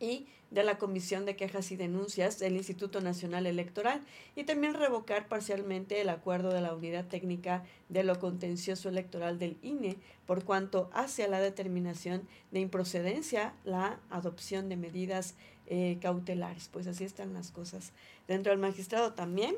y 0.00 0.26
de 0.50 0.62
la 0.62 0.78
Comisión 0.78 1.26
de 1.26 1.36
Quejas 1.36 1.72
y 1.72 1.76
Denuncias 1.76 2.38
del 2.38 2.56
Instituto 2.56 3.00
Nacional 3.00 3.46
Electoral 3.46 4.00
y 4.36 4.44
también 4.44 4.74
revocar 4.74 5.26
parcialmente 5.28 6.00
el 6.00 6.08
acuerdo 6.08 6.50
de 6.50 6.60
la 6.60 6.74
Unidad 6.74 7.06
Técnica 7.06 7.64
de 7.88 8.04
lo 8.04 8.18
Contencioso 8.20 8.88
Electoral 8.88 9.38
del 9.38 9.56
INE 9.62 9.96
por 10.24 10.44
cuanto 10.44 10.88
hacia 10.92 11.28
la 11.28 11.40
determinación 11.40 12.28
de 12.52 12.60
improcedencia 12.60 13.54
la 13.64 13.98
adopción 14.08 14.68
de 14.68 14.76
medidas 14.76 15.34
eh, 15.66 15.98
cautelares. 16.00 16.68
Pues 16.72 16.86
así 16.86 17.04
están 17.04 17.34
las 17.34 17.50
cosas. 17.50 17.92
Dentro 18.28 18.50
del 18.50 18.60
magistrado 18.60 19.14
también, 19.14 19.56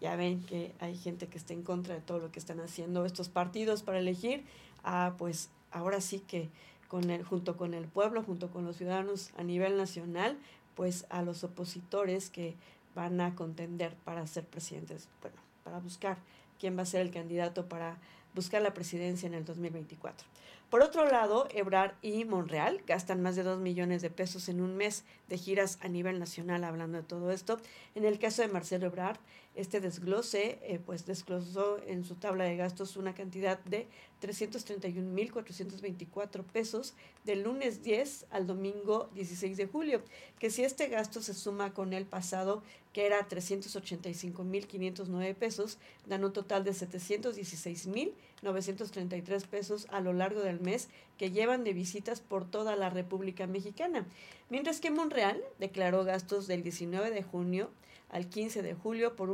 ya 0.00 0.16
ven 0.16 0.42
que 0.42 0.74
hay 0.80 0.96
gente 0.96 1.26
que 1.26 1.38
está 1.38 1.52
en 1.54 1.62
contra 1.62 1.94
de 1.94 2.00
todo 2.00 2.18
lo 2.18 2.30
que 2.30 2.38
están 2.38 2.60
haciendo 2.60 3.04
estos 3.04 3.28
partidos 3.28 3.82
para 3.82 3.98
elegir, 3.98 4.44
ah, 4.84 5.14
pues 5.18 5.50
ahora 5.70 6.00
sí 6.00 6.20
que 6.20 6.48
con 6.88 7.10
el, 7.10 7.24
junto 7.24 7.56
con 7.56 7.74
el 7.74 7.86
pueblo, 7.86 8.22
junto 8.22 8.50
con 8.50 8.64
los 8.64 8.76
ciudadanos 8.76 9.30
a 9.36 9.42
nivel 9.42 9.76
nacional, 9.76 10.38
pues 10.74 11.06
a 11.08 11.22
los 11.22 11.42
opositores 11.44 12.30
que 12.30 12.54
van 12.94 13.20
a 13.20 13.34
contender 13.34 13.94
para 14.04 14.26
ser 14.26 14.44
presidentes, 14.44 15.08
bueno, 15.20 15.36
para 15.64 15.78
buscar 15.80 16.18
quién 16.58 16.76
va 16.76 16.82
a 16.82 16.86
ser 16.86 17.00
el 17.02 17.10
candidato 17.10 17.66
para 17.66 17.98
buscar 18.36 18.62
la 18.62 18.72
presidencia 18.72 19.26
en 19.26 19.34
el 19.34 19.44
2024. 19.44 20.28
Por 20.70 20.82
otro 20.82 21.08
lado, 21.08 21.46
Ebrard 21.54 21.94
y 22.02 22.24
Monreal 22.24 22.82
gastan 22.86 23.22
más 23.22 23.36
de 23.36 23.44
2 23.44 23.60
millones 23.60 24.02
de 24.02 24.10
pesos 24.10 24.48
en 24.48 24.60
un 24.60 24.76
mes 24.76 25.04
de 25.28 25.38
giras 25.38 25.78
a 25.80 25.86
nivel 25.88 26.18
nacional 26.18 26.64
hablando 26.64 26.98
de 26.98 27.04
todo 27.04 27.30
esto. 27.30 27.60
En 27.94 28.04
el 28.04 28.18
caso 28.18 28.42
de 28.42 28.48
Marcelo 28.48 28.86
Ebrard, 28.86 29.18
este 29.54 29.80
desglose, 29.80 30.58
eh, 30.62 30.80
pues 30.84 31.06
desglosó 31.06 31.78
en 31.86 32.04
su 32.04 32.16
tabla 32.16 32.42
de 32.44 32.56
gastos 32.56 32.96
una 32.96 33.14
cantidad 33.14 33.60
de 33.60 33.86
331.424 34.20 36.42
pesos 36.44 36.94
del 37.24 37.44
lunes 37.44 37.82
10 37.82 38.26
al 38.30 38.46
domingo 38.46 39.08
16 39.14 39.56
de 39.56 39.66
julio, 39.66 40.02
que 40.38 40.50
si 40.50 40.64
este 40.64 40.88
gasto 40.88 41.22
se 41.22 41.32
suma 41.32 41.72
con 41.72 41.92
el 41.92 42.06
pasado, 42.06 42.64
que 42.96 43.04
era 43.04 43.28
385.509 43.28 45.34
pesos, 45.34 45.76
dan 46.06 46.24
un 46.24 46.32
total 46.32 46.64
de 46.64 46.70
716.933 46.70 49.44
pesos 49.44 49.86
a 49.90 50.00
lo 50.00 50.14
largo 50.14 50.40
del 50.40 50.60
mes 50.60 50.88
que 51.18 51.30
llevan 51.30 51.62
de 51.62 51.74
visitas 51.74 52.22
por 52.22 52.50
toda 52.50 52.74
la 52.74 52.88
República 52.88 53.46
Mexicana, 53.46 54.06
mientras 54.48 54.80
que 54.80 54.90
Monreal 54.90 55.42
declaró 55.58 56.04
gastos 56.04 56.46
del 56.46 56.62
19 56.62 57.10
de 57.10 57.22
junio 57.22 57.68
al 58.08 58.30
15 58.30 58.62
de 58.62 58.72
julio 58.72 59.14
por 59.14 59.28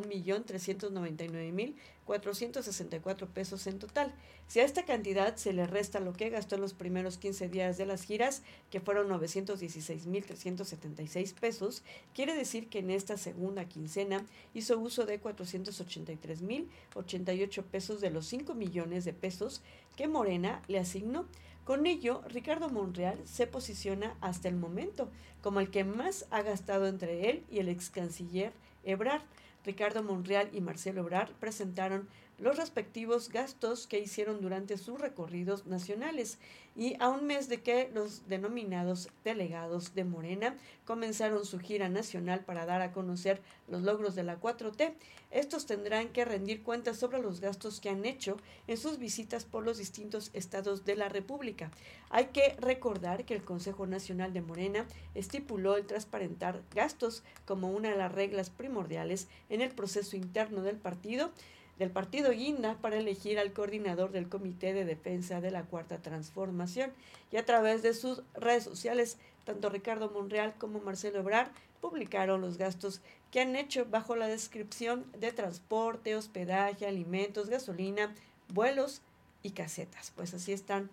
1.399.464 2.06 3.26
pesos 3.28 3.66
en 3.66 3.78
total. 3.78 4.14
Si 4.48 4.60
a 4.60 4.64
esta 4.64 4.84
cantidad 4.84 5.36
se 5.36 5.52
le 5.52 5.66
resta 5.66 6.00
lo 6.00 6.12
que 6.12 6.30
gastó 6.30 6.54
en 6.56 6.60
los 6.60 6.74
primeros 6.74 7.16
15 7.18 7.48
días 7.48 7.78
de 7.78 7.86
las 7.86 8.02
giras, 8.04 8.42
que 8.70 8.80
fueron 8.80 9.08
916.376 9.08 11.34
pesos, 11.34 11.82
quiere 12.14 12.34
decir 12.34 12.68
que 12.68 12.80
en 12.80 12.90
esta 12.90 13.16
segunda 13.16 13.66
quincena 13.66 14.26
hizo 14.54 14.76
uso 14.78 15.06
de 15.06 15.22
483.088 15.22 17.62
pesos 17.64 18.00
de 18.00 18.10
los 18.10 18.26
5 18.26 18.54
millones 18.54 19.04
de 19.04 19.12
pesos 19.12 19.62
que 19.96 20.08
Morena 20.08 20.62
le 20.68 20.78
asignó. 20.78 21.26
Con 21.64 21.86
ello, 21.86 22.22
Ricardo 22.28 22.68
Monreal 22.68 23.20
se 23.24 23.46
posiciona 23.46 24.16
hasta 24.20 24.48
el 24.48 24.56
momento 24.56 25.08
como 25.42 25.60
el 25.60 25.70
que 25.70 25.84
más 25.84 26.26
ha 26.30 26.42
gastado 26.42 26.88
entre 26.88 27.30
él 27.30 27.44
y 27.50 27.60
el 27.60 27.68
ex 27.68 27.88
canciller 27.90 28.52
Ebrard. 28.84 29.22
Ricardo 29.64 30.02
Monreal 30.02 30.50
y 30.52 30.60
Marcelo 30.60 31.02
Ebrard 31.02 31.32
presentaron 31.32 32.08
los 32.38 32.56
respectivos 32.56 33.28
gastos 33.28 33.86
que 33.86 34.00
hicieron 34.00 34.40
durante 34.40 34.76
sus 34.76 35.00
recorridos 35.00 35.66
nacionales 35.66 36.38
y 36.74 36.96
a 37.00 37.08
un 37.08 37.26
mes 37.26 37.48
de 37.48 37.60
que 37.60 37.90
los 37.94 38.26
denominados 38.28 39.10
delegados 39.24 39.94
de 39.94 40.04
Morena 40.04 40.56
comenzaron 40.84 41.44
su 41.44 41.60
gira 41.60 41.88
nacional 41.88 42.40
para 42.40 42.66
dar 42.66 42.80
a 42.80 42.92
conocer 42.92 43.40
los 43.68 43.82
logros 43.82 44.14
de 44.14 44.24
la 44.24 44.40
4T. 44.40 44.94
Estos 45.30 45.66
tendrán 45.66 46.08
que 46.08 46.24
rendir 46.24 46.62
cuentas 46.62 46.98
sobre 46.98 47.20
los 47.20 47.40
gastos 47.40 47.80
que 47.80 47.90
han 47.90 48.04
hecho 48.04 48.38
en 48.66 48.76
sus 48.76 48.98
visitas 48.98 49.44
por 49.44 49.64
los 49.64 49.78
distintos 49.78 50.30
estados 50.32 50.84
de 50.84 50.96
la 50.96 51.08
República. 51.08 51.70
Hay 52.10 52.26
que 52.26 52.56
recordar 52.58 53.24
que 53.24 53.34
el 53.34 53.44
Consejo 53.44 53.86
Nacional 53.86 54.32
de 54.32 54.42
Morena 54.42 54.86
estipuló 55.14 55.76
el 55.76 55.86
transparentar 55.86 56.62
gastos 56.74 57.22
como 57.46 57.70
una 57.70 57.90
de 57.90 57.96
las 57.96 58.12
reglas 58.12 58.50
primordiales 58.50 59.28
en 59.52 59.60
el 59.60 59.70
proceso 59.70 60.16
interno 60.16 60.62
del 60.62 60.76
partido 60.76 61.30
del 61.78 61.90
partido 61.90 62.30
Guinda 62.30 62.76
para 62.76 62.98
elegir 62.98 63.38
al 63.38 63.52
coordinador 63.52 64.12
del 64.12 64.28
Comité 64.28 64.72
de 64.72 64.84
Defensa 64.84 65.40
de 65.40 65.50
la 65.50 65.62
Cuarta 65.62 65.98
Transformación 65.98 66.92
y 67.32 67.38
a 67.38 67.46
través 67.46 67.82
de 67.82 67.94
sus 67.94 68.22
redes 68.34 68.64
sociales, 68.64 69.16
tanto 69.44 69.70
Ricardo 69.70 70.10
Monreal 70.10 70.54
como 70.58 70.80
Marcelo 70.80 71.20
Ebrard 71.20 71.48
publicaron 71.80 72.40
los 72.40 72.58
gastos 72.58 73.00
que 73.30 73.40
han 73.40 73.56
hecho 73.56 73.86
bajo 73.86 74.16
la 74.16 74.28
descripción 74.28 75.06
de 75.18 75.32
transporte, 75.32 76.14
hospedaje, 76.14 76.86
alimentos, 76.86 77.48
gasolina, 77.48 78.14
vuelos, 78.48 79.00
y 79.42 79.50
casetas. 79.50 80.12
Pues 80.14 80.34
así 80.34 80.52
están 80.52 80.90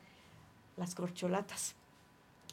las 0.77 0.95
corcholatas. 0.95 1.75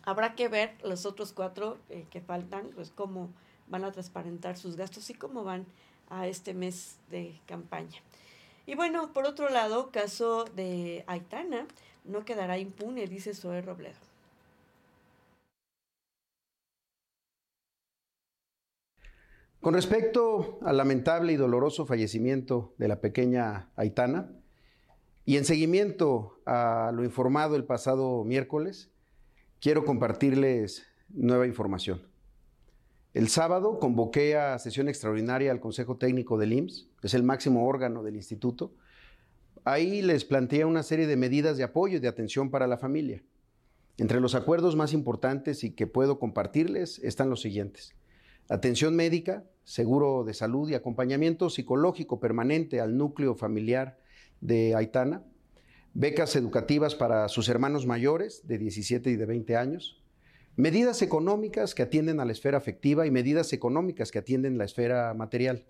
Habrá 0.04 0.34
que 0.34 0.48
ver 0.48 0.76
los 0.84 1.06
otros 1.06 1.32
cuatro 1.32 1.78
eh, 1.88 2.06
que 2.10 2.20
faltan, 2.20 2.70
pues 2.74 2.90
cómo 2.90 3.30
van 3.68 3.84
a 3.84 3.92
transparentar 3.92 4.56
sus 4.56 4.76
gastos 4.76 5.10
y 5.10 5.14
cómo 5.14 5.42
van 5.42 5.66
a 6.08 6.26
este 6.26 6.54
mes 6.54 6.96
de 7.10 7.40
campaña. 7.46 8.00
Y 8.66 8.74
bueno, 8.74 9.12
por 9.12 9.26
otro 9.26 9.48
lado, 9.48 9.90
caso 9.90 10.44
de 10.44 11.04
Aitana 11.06 11.66
no 12.04 12.24
quedará 12.24 12.58
impune, 12.58 13.06
dice 13.06 13.34
Zoe 13.34 13.62
Robledo. 13.62 13.96
Con 19.60 19.74
respecto 19.74 20.60
al 20.62 20.76
lamentable 20.76 21.32
y 21.32 21.36
doloroso 21.36 21.86
fallecimiento 21.86 22.74
de 22.78 22.88
la 22.88 23.00
pequeña 23.00 23.68
Aitana, 23.74 24.30
y 25.24 25.38
en 25.38 25.44
seguimiento 25.44 26.40
a 26.46 26.92
lo 26.94 27.02
informado 27.02 27.56
el 27.56 27.64
pasado 27.64 28.22
miércoles, 28.22 28.90
quiero 29.60 29.84
compartirles 29.84 30.86
nueva 31.08 31.48
información. 31.48 32.00
El 33.16 33.28
sábado 33.28 33.78
convoqué 33.78 34.36
a 34.36 34.58
sesión 34.58 34.90
extraordinaria 34.90 35.50
al 35.50 35.58
Consejo 35.58 35.96
Técnico 35.96 36.36
del 36.36 36.52
IMSS, 36.52 36.86
es 37.02 37.14
el 37.14 37.22
máximo 37.22 37.66
órgano 37.66 38.02
del 38.02 38.14
instituto. 38.14 38.74
Ahí 39.64 40.02
les 40.02 40.26
planteé 40.26 40.66
una 40.66 40.82
serie 40.82 41.06
de 41.06 41.16
medidas 41.16 41.56
de 41.56 41.64
apoyo 41.64 41.96
y 41.96 42.00
de 42.00 42.08
atención 42.08 42.50
para 42.50 42.66
la 42.66 42.76
familia. 42.76 43.22
Entre 43.96 44.20
los 44.20 44.34
acuerdos 44.34 44.76
más 44.76 44.92
importantes 44.92 45.64
y 45.64 45.70
que 45.70 45.86
puedo 45.86 46.18
compartirles 46.18 46.98
están 46.98 47.30
los 47.30 47.40
siguientes. 47.40 47.94
Atención 48.50 48.94
médica, 48.94 49.44
seguro 49.64 50.22
de 50.22 50.34
salud 50.34 50.68
y 50.68 50.74
acompañamiento 50.74 51.48
psicológico 51.48 52.20
permanente 52.20 52.82
al 52.82 52.98
núcleo 52.98 53.34
familiar 53.34 53.98
de 54.42 54.74
Aitana, 54.74 55.22
becas 55.94 56.36
educativas 56.36 56.94
para 56.94 57.30
sus 57.30 57.48
hermanos 57.48 57.86
mayores 57.86 58.46
de 58.46 58.58
17 58.58 59.08
y 59.08 59.16
de 59.16 59.24
20 59.24 59.56
años, 59.56 60.02
medidas 60.56 61.02
económicas 61.02 61.74
que 61.74 61.82
atienden 61.82 62.18
a 62.18 62.24
la 62.24 62.32
esfera 62.32 62.58
afectiva 62.58 63.06
y 63.06 63.10
medidas 63.10 63.52
económicas 63.52 64.10
que 64.10 64.18
atienden 64.18 64.58
la 64.58 64.64
esfera 64.64 65.12
material. 65.14 65.66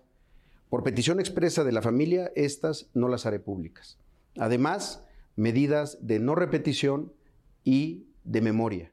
Por 0.69 0.83
petición 0.83 1.19
expresa 1.19 1.63
de 1.63 1.73
la 1.73 1.81
familia, 1.81 2.31
estas 2.35 2.89
no 2.93 3.09
las 3.09 3.25
haré 3.25 3.39
públicas. 3.39 3.99
Además, 4.37 5.03
medidas 5.35 5.97
de 6.01 6.19
no 6.19 6.35
repetición 6.35 7.13
y 7.63 8.07
de 8.23 8.41
memoria. 8.41 8.91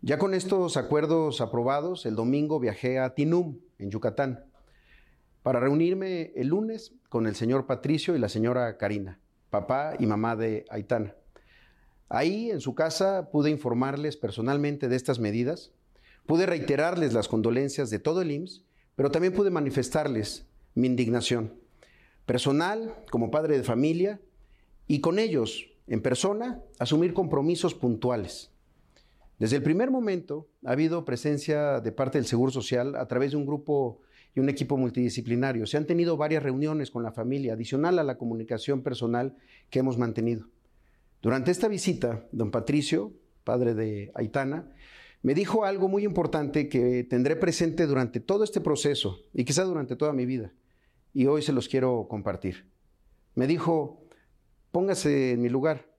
Ya 0.00 0.18
con 0.18 0.32
estos 0.32 0.76
acuerdos 0.76 1.40
aprobados, 1.40 2.06
el 2.06 2.14
domingo 2.14 2.60
viajé 2.60 2.98
a 2.98 3.14
Tinum, 3.14 3.58
en 3.78 3.90
Yucatán, 3.90 4.44
para 5.42 5.60
reunirme 5.60 6.32
el 6.34 6.48
lunes 6.48 6.94
con 7.08 7.26
el 7.26 7.34
señor 7.34 7.66
Patricio 7.66 8.14
y 8.14 8.18
la 8.18 8.28
señora 8.28 8.76
Karina, 8.76 9.20
papá 9.50 9.94
y 9.98 10.06
mamá 10.06 10.36
de 10.36 10.64
Aitana. 10.70 11.14
Ahí, 12.08 12.50
en 12.50 12.60
su 12.60 12.74
casa, 12.74 13.30
pude 13.30 13.50
informarles 13.50 14.16
personalmente 14.16 14.88
de 14.88 14.96
estas 14.96 15.18
medidas, 15.18 15.72
pude 16.26 16.46
reiterarles 16.46 17.12
las 17.12 17.28
condolencias 17.28 17.90
de 17.90 17.98
todo 17.98 18.22
el 18.22 18.30
IMSS, 18.30 18.64
pero 18.96 19.10
también 19.10 19.32
pude 19.32 19.50
manifestarles 19.50 20.46
mi 20.74 20.86
indignación 20.86 21.54
personal, 22.28 22.94
como 23.10 23.30
padre 23.30 23.56
de 23.56 23.64
familia, 23.64 24.20
y 24.86 25.00
con 25.00 25.18
ellos, 25.18 25.66
en 25.86 26.02
persona, 26.02 26.62
asumir 26.78 27.14
compromisos 27.14 27.74
puntuales. 27.74 28.50
Desde 29.38 29.56
el 29.56 29.62
primer 29.62 29.90
momento 29.90 30.46
ha 30.66 30.72
habido 30.72 31.06
presencia 31.06 31.80
de 31.80 31.90
parte 31.90 32.18
del 32.18 32.26
Seguro 32.26 32.52
Social 32.52 32.96
a 32.96 33.06
través 33.08 33.30
de 33.30 33.38
un 33.38 33.46
grupo 33.46 34.00
y 34.34 34.40
un 34.40 34.50
equipo 34.50 34.76
multidisciplinario. 34.76 35.66
Se 35.66 35.78
han 35.78 35.86
tenido 35.86 36.18
varias 36.18 36.42
reuniones 36.42 36.90
con 36.90 37.02
la 37.02 37.12
familia, 37.12 37.54
adicional 37.54 37.98
a 37.98 38.04
la 38.04 38.18
comunicación 38.18 38.82
personal 38.82 39.34
que 39.70 39.78
hemos 39.78 39.96
mantenido. 39.96 40.48
Durante 41.20 41.50
esta 41.50 41.68
visita, 41.68 42.26
don 42.32 42.50
Patricio, 42.50 43.12
padre 43.44 43.74
de 43.74 44.12
Aitana, 44.14 44.72
me 45.22 45.34
dijo 45.34 45.64
algo 45.64 45.88
muy 45.88 46.04
importante 46.04 46.68
que 46.68 47.02
tendré 47.04 47.34
presente 47.34 47.86
durante 47.86 48.20
todo 48.20 48.44
este 48.44 48.60
proceso 48.60 49.18
y 49.32 49.44
quizá 49.44 49.64
durante 49.64 49.96
toda 49.96 50.12
mi 50.12 50.26
vida. 50.26 50.52
Y 51.12 51.26
hoy 51.26 51.42
se 51.42 51.52
los 51.52 51.68
quiero 51.68 52.06
compartir. 52.08 52.70
Me 53.34 53.46
dijo, 53.46 54.06
póngase 54.70 55.32
en 55.32 55.42
mi 55.42 55.48
lugar. 55.48 55.92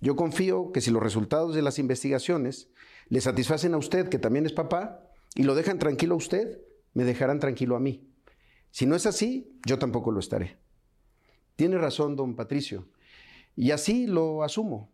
Yo 0.00 0.16
confío 0.16 0.72
que 0.72 0.80
si 0.80 0.90
los 0.90 1.02
resultados 1.02 1.54
de 1.54 1.62
las 1.62 1.78
investigaciones 1.78 2.70
le 3.08 3.20
satisfacen 3.20 3.74
a 3.74 3.78
usted, 3.78 4.08
que 4.08 4.18
también 4.18 4.46
es 4.46 4.52
papá, 4.52 5.02
y 5.34 5.42
lo 5.42 5.54
dejan 5.54 5.78
tranquilo 5.78 6.14
a 6.14 6.18
usted, 6.18 6.60
me 6.94 7.04
dejarán 7.04 7.40
tranquilo 7.40 7.76
a 7.76 7.80
mí. 7.80 8.08
Si 8.70 8.86
no 8.86 8.96
es 8.96 9.06
así, 9.06 9.58
yo 9.66 9.78
tampoco 9.78 10.10
lo 10.10 10.20
estaré. 10.20 10.58
Tiene 11.56 11.76
razón 11.78 12.16
don 12.16 12.36
Patricio, 12.36 12.88
y 13.58 13.72
así 13.72 14.06
lo 14.06 14.44
asumo. 14.44 14.92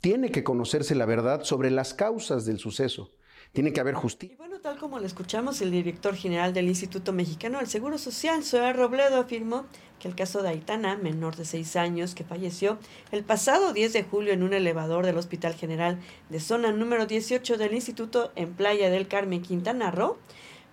Tiene 0.00 0.30
que 0.30 0.44
conocerse 0.44 0.94
la 0.94 1.06
verdad 1.06 1.42
sobre 1.42 1.72
las 1.72 1.92
causas 1.92 2.46
del 2.46 2.60
suceso. 2.60 3.10
Tiene 3.50 3.72
que 3.72 3.80
haber 3.80 3.94
justicia. 3.94 4.34
Y 4.34 4.36
bueno, 4.36 4.60
tal 4.60 4.78
como 4.78 5.00
lo 5.00 5.06
escuchamos, 5.06 5.60
el 5.60 5.72
director 5.72 6.14
general 6.14 6.54
del 6.54 6.68
Instituto 6.68 7.12
Mexicano 7.12 7.58
del 7.58 7.66
Seguro 7.66 7.98
Social, 7.98 8.44
Zoe 8.44 8.72
Robledo, 8.72 9.18
afirmó 9.18 9.66
que 9.98 10.06
el 10.06 10.14
caso 10.14 10.42
de 10.42 10.50
Aitana, 10.50 10.96
menor 10.96 11.34
de 11.34 11.44
seis 11.44 11.74
años, 11.74 12.14
que 12.14 12.22
falleció 12.22 12.78
el 13.10 13.24
pasado 13.24 13.72
10 13.72 13.92
de 13.92 14.04
julio 14.04 14.32
en 14.32 14.44
un 14.44 14.52
elevador 14.52 15.04
del 15.04 15.18
Hospital 15.18 15.54
General 15.54 15.98
de 16.28 16.38
Zona 16.38 16.70
número 16.70 17.06
18 17.06 17.58
del 17.58 17.74
Instituto 17.74 18.30
en 18.36 18.54
Playa 18.54 18.88
del 18.88 19.08
Carmen, 19.08 19.42
Quintana 19.42 19.90
Roo, 19.90 20.16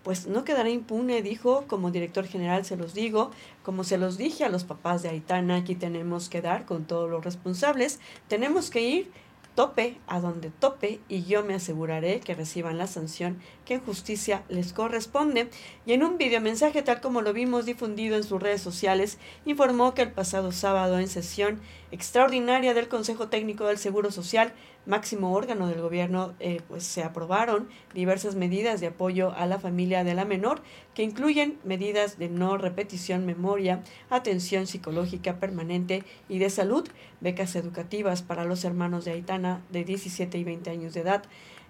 pues 0.04 0.28
no 0.28 0.44
quedará 0.44 0.70
impune, 0.70 1.22
dijo, 1.22 1.66
como 1.68 1.92
director 1.92 2.26
general 2.26 2.66
se 2.66 2.76
los 2.76 2.94
digo, 2.94 3.32
como 3.64 3.84
se 3.84 3.98
los 3.98 4.18
dije 4.18 4.44
a 4.44 4.50
los 4.50 4.66
papás 4.66 5.02
de 5.02 5.10
Aitana, 5.10 5.58
aquí 5.58 5.76
tenemos 5.76 6.30
que 6.30 6.42
dar 6.42 6.66
con 6.66 6.86
todos 6.86 7.10
los 7.10 7.24
responsables, 7.24 8.00
tenemos 8.28 8.70
que 8.70 8.82
ir 8.82 9.12
tope 9.56 9.98
a 10.08 10.20
donde 10.20 10.50
tope 10.50 11.00
y 11.08 11.24
yo 11.24 11.44
me 11.44 11.54
aseguraré 11.54 12.20
que 12.20 12.34
reciban 12.34 12.78
la 12.78 12.88
sanción 12.88 13.40
que 13.66 13.76
en 13.76 13.82
justicia 13.82 14.44
les 14.50 14.74
corresponde. 14.74 15.50
Y 15.86 15.94
en 15.94 16.04
un 16.04 16.18
videomensaje 16.18 16.82
tal 16.82 17.02
como 17.02 17.22
lo 17.22 17.34
vimos 17.34 17.66
difundido 17.66 18.16
en 18.16 18.24
sus 18.24 18.42
redes 18.42 18.62
sociales, 18.62 19.18
informó 19.46 19.94
que 19.94 20.02
el 20.02 20.12
pasado 20.12 20.52
sábado 20.52 21.00
en 21.00 21.08
sesión 21.08 21.62
extraordinaria 21.92 22.74
del 22.74 22.88
Consejo 22.88 23.28
Técnico 23.28 23.66
del 23.66 23.78
Seguro 23.78 24.12
Social 24.12 24.54
máximo 24.86 25.34
órgano 25.34 25.68
del 25.68 25.82
gobierno, 25.82 26.34
eh, 26.40 26.62
pues 26.68 26.84
se 26.84 27.04
aprobaron 27.04 27.70
diversas 27.94 28.36
medidas 28.36 28.82
de 28.82 28.88
apoyo 28.88 29.32
a 29.32 29.46
la 29.46 29.60
familia 29.60 30.04
de 30.04 30.14
la 30.14 30.26
menor, 30.26 30.62
que 30.94 31.04
incluyen 31.04 31.58
medidas 31.64 32.18
de 32.18 32.30
no 32.30 32.58
repetición, 32.58 33.26
memoria, 33.26 33.82
atención 34.10 34.68
psicológica 34.68 35.40
permanente 35.40 36.04
y 36.28 36.40
de 36.40 36.50
salud, 36.50 36.88
becas 37.22 37.56
educativas 37.56 38.22
para 38.22 38.46
los 38.46 38.66
hermanos 38.66 39.06
de 39.06 39.12
Aitana 39.12 39.62
de 39.72 39.84
17 39.84 40.38
y 40.38 40.44
20 40.44 40.70
años 40.70 40.94
de 40.94 41.02
edad, 41.02 41.24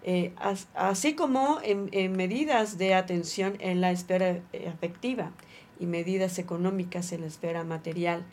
eh, 0.06 0.34
así 0.74 1.14
como 1.14 1.60
en, 1.64 2.12
medidas 2.12 2.78
de 2.78 2.94
atención 2.94 3.56
en 3.60 3.80
la 3.80 3.92
esfera 3.92 4.42
eh, 4.52 4.68
afectiva 4.68 5.32
y 5.80 5.86
medidas 5.86 6.40
económicas 6.40 7.14
en 7.14 7.22
la 7.22 7.28
esfera 7.28 7.64
material. 7.64 8.26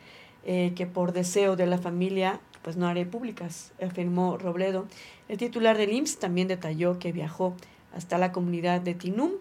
Que 0.44 0.88
por 0.92 1.12
deseo 1.12 1.54
de 1.56 1.66
la 1.66 1.78
familia 1.78 2.40
pues 2.62 2.76
no 2.76 2.86
haré 2.86 3.06
públicas, 3.06 3.72
afirmó 3.82 4.36
Robledo. 4.36 4.86
El 5.28 5.38
titular 5.38 5.76
del 5.76 5.92
IMSS 5.92 6.18
también 6.18 6.48
detalló 6.48 6.98
que 6.98 7.12
viajó 7.12 7.54
hasta 7.94 8.18
la 8.18 8.32
comunidad 8.32 8.80
de 8.80 8.94
Tinum, 8.94 9.32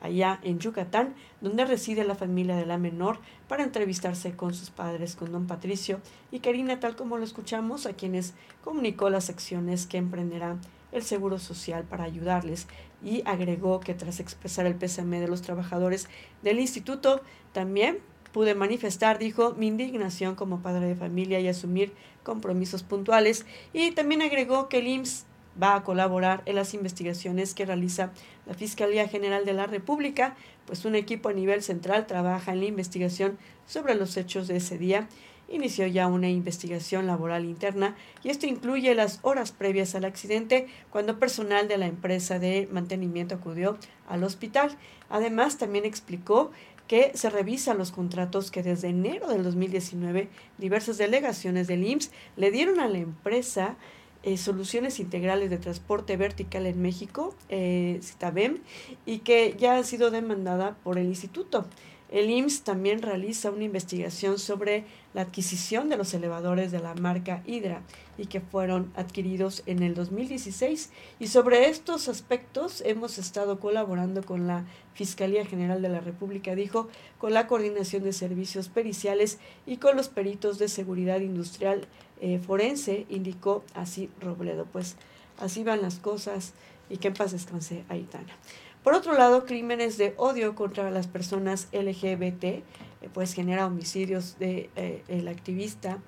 allá 0.00 0.40
en 0.42 0.58
Yucatán, 0.58 1.14
donde 1.40 1.64
reside 1.64 2.04
la 2.04 2.14
familia 2.14 2.56
de 2.56 2.66
la 2.66 2.78
menor, 2.78 3.18
para 3.46 3.62
entrevistarse 3.62 4.34
con 4.34 4.54
sus 4.54 4.70
padres, 4.70 5.14
con 5.14 5.30
don 5.30 5.46
Patricio 5.46 6.00
y 6.30 6.40
Karina, 6.40 6.80
tal 6.80 6.96
como 6.96 7.18
lo 7.18 7.24
escuchamos, 7.24 7.86
a 7.86 7.92
quienes 7.92 8.34
comunicó 8.64 9.10
las 9.10 9.30
acciones 9.30 9.86
que 9.86 9.98
emprenderá 9.98 10.56
el 10.90 11.02
Seguro 11.02 11.38
Social 11.38 11.84
para 11.84 12.04
ayudarles 12.04 12.66
y 13.02 13.22
agregó 13.24 13.80
que 13.80 13.94
tras 13.94 14.20
expresar 14.20 14.66
el 14.66 14.74
pésame 14.74 15.20
de 15.20 15.28
los 15.28 15.42
trabajadores 15.42 16.08
del 16.42 16.58
instituto, 16.58 17.22
también 17.52 17.98
pude 18.32 18.54
manifestar, 18.54 19.18
dijo, 19.18 19.54
mi 19.56 19.66
indignación 19.66 20.34
como 20.34 20.60
padre 20.60 20.86
de 20.86 20.96
familia 20.96 21.40
y 21.40 21.48
asumir 21.48 21.92
compromisos 22.22 22.82
puntuales 22.82 23.46
y 23.72 23.90
también 23.92 24.22
agregó 24.22 24.68
que 24.68 24.78
el 24.78 24.88
IMSS 24.88 25.26
va 25.60 25.74
a 25.74 25.84
colaborar 25.84 26.42
en 26.46 26.56
las 26.56 26.74
investigaciones 26.74 27.54
que 27.54 27.66
realiza 27.66 28.12
la 28.46 28.54
Fiscalía 28.54 29.08
General 29.08 29.44
de 29.44 29.52
la 29.52 29.66
República, 29.66 30.34
pues 30.66 30.84
un 30.84 30.94
equipo 30.94 31.28
a 31.28 31.32
nivel 31.32 31.62
central 31.62 32.06
trabaja 32.06 32.52
en 32.52 32.60
la 32.60 32.66
investigación 32.66 33.38
sobre 33.66 33.94
los 33.94 34.16
hechos 34.16 34.48
de 34.48 34.56
ese 34.56 34.78
día. 34.78 35.08
Inició 35.48 35.86
ya 35.86 36.06
una 36.06 36.30
investigación 36.30 37.06
laboral 37.06 37.44
interna 37.44 37.94
y 38.22 38.30
esto 38.30 38.46
incluye 38.46 38.94
las 38.94 39.18
horas 39.20 39.52
previas 39.52 39.94
al 39.94 40.06
accidente 40.06 40.66
cuando 40.88 41.18
personal 41.18 41.68
de 41.68 41.76
la 41.76 41.86
empresa 41.86 42.38
de 42.38 42.68
mantenimiento 42.72 43.34
acudió 43.34 43.76
al 44.08 44.24
hospital. 44.24 44.70
Además, 45.10 45.58
también 45.58 45.84
explicó 45.84 46.52
que 46.92 47.10
se 47.14 47.30
revisan 47.30 47.78
los 47.78 47.90
contratos 47.90 48.50
que 48.50 48.62
desde 48.62 48.88
enero 48.88 49.26
del 49.26 49.42
2019 49.44 50.28
diversas 50.58 50.98
delegaciones 50.98 51.66
del 51.66 51.86
IMSS 51.86 52.10
le 52.36 52.50
dieron 52.50 52.80
a 52.80 52.86
la 52.86 52.98
empresa 52.98 53.76
eh, 54.22 54.36
Soluciones 54.36 55.00
Integrales 55.00 55.48
de 55.48 55.56
Transporte 55.56 56.18
Vertical 56.18 56.66
en 56.66 56.82
México, 56.82 57.34
eh, 57.48 57.98
Citabem, 58.02 58.58
y 59.06 59.20
que 59.20 59.56
ya 59.58 59.78
ha 59.78 59.84
sido 59.84 60.10
demandada 60.10 60.76
por 60.84 60.98
el 60.98 61.06
instituto. 61.06 61.64
El 62.12 62.28
IMSS 62.28 62.60
también 62.60 63.00
realiza 63.00 63.50
una 63.50 63.64
investigación 63.64 64.38
sobre 64.38 64.84
la 65.14 65.22
adquisición 65.22 65.88
de 65.88 65.96
los 65.96 66.12
elevadores 66.12 66.70
de 66.70 66.78
la 66.78 66.94
marca 66.94 67.42
Hydra 67.46 67.80
y 68.18 68.26
que 68.26 68.42
fueron 68.42 68.92
adquiridos 68.96 69.62
en 69.64 69.82
el 69.82 69.94
2016. 69.94 70.90
Y 71.18 71.28
sobre 71.28 71.70
estos 71.70 72.08
aspectos 72.08 72.82
hemos 72.84 73.16
estado 73.16 73.58
colaborando 73.58 74.22
con 74.22 74.46
la 74.46 74.66
Fiscalía 74.92 75.46
General 75.46 75.80
de 75.80 75.88
la 75.88 76.00
República, 76.00 76.54
dijo, 76.54 76.88
con 77.16 77.32
la 77.32 77.46
coordinación 77.46 78.04
de 78.04 78.12
servicios 78.12 78.68
periciales 78.68 79.38
y 79.64 79.78
con 79.78 79.96
los 79.96 80.10
peritos 80.10 80.58
de 80.58 80.68
seguridad 80.68 81.20
industrial 81.20 81.88
eh, 82.20 82.38
forense, 82.40 83.06
indicó 83.08 83.64
así 83.72 84.10
Robledo. 84.20 84.66
Pues 84.70 84.96
así 85.38 85.64
van 85.64 85.80
las 85.80 85.94
cosas 85.94 86.52
y 86.90 86.98
que 86.98 87.08
en 87.08 87.14
paz 87.14 87.32
descanse 87.32 87.84
Aitana. 87.88 88.36
Por 88.82 88.94
otro 88.94 89.16
lado, 89.16 89.46
crímenes 89.46 89.96
de 89.96 90.14
odio 90.16 90.54
contra 90.54 90.90
las 90.90 91.06
personas 91.06 91.68
LGBT, 91.72 92.44
eh, 92.44 92.64
pues 93.12 93.32
genera 93.32 93.66
homicidios 93.66 94.38
de 94.38 94.70
eh, 94.76 95.28
activista, 95.30 95.98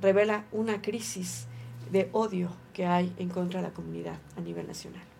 revela 0.00 0.44
una 0.50 0.80
crisis 0.80 1.46
de 1.92 2.08
odio 2.12 2.50
que 2.72 2.86
hay 2.86 3.12
en 3.18 3.28
contra 3.28 3.60
de 3.60 3.68
la 3.68 3.74
comunidad 3.74 4.18
a 4.36 4.40
nivel 4.40 4.66
nacional. 4.66 5.13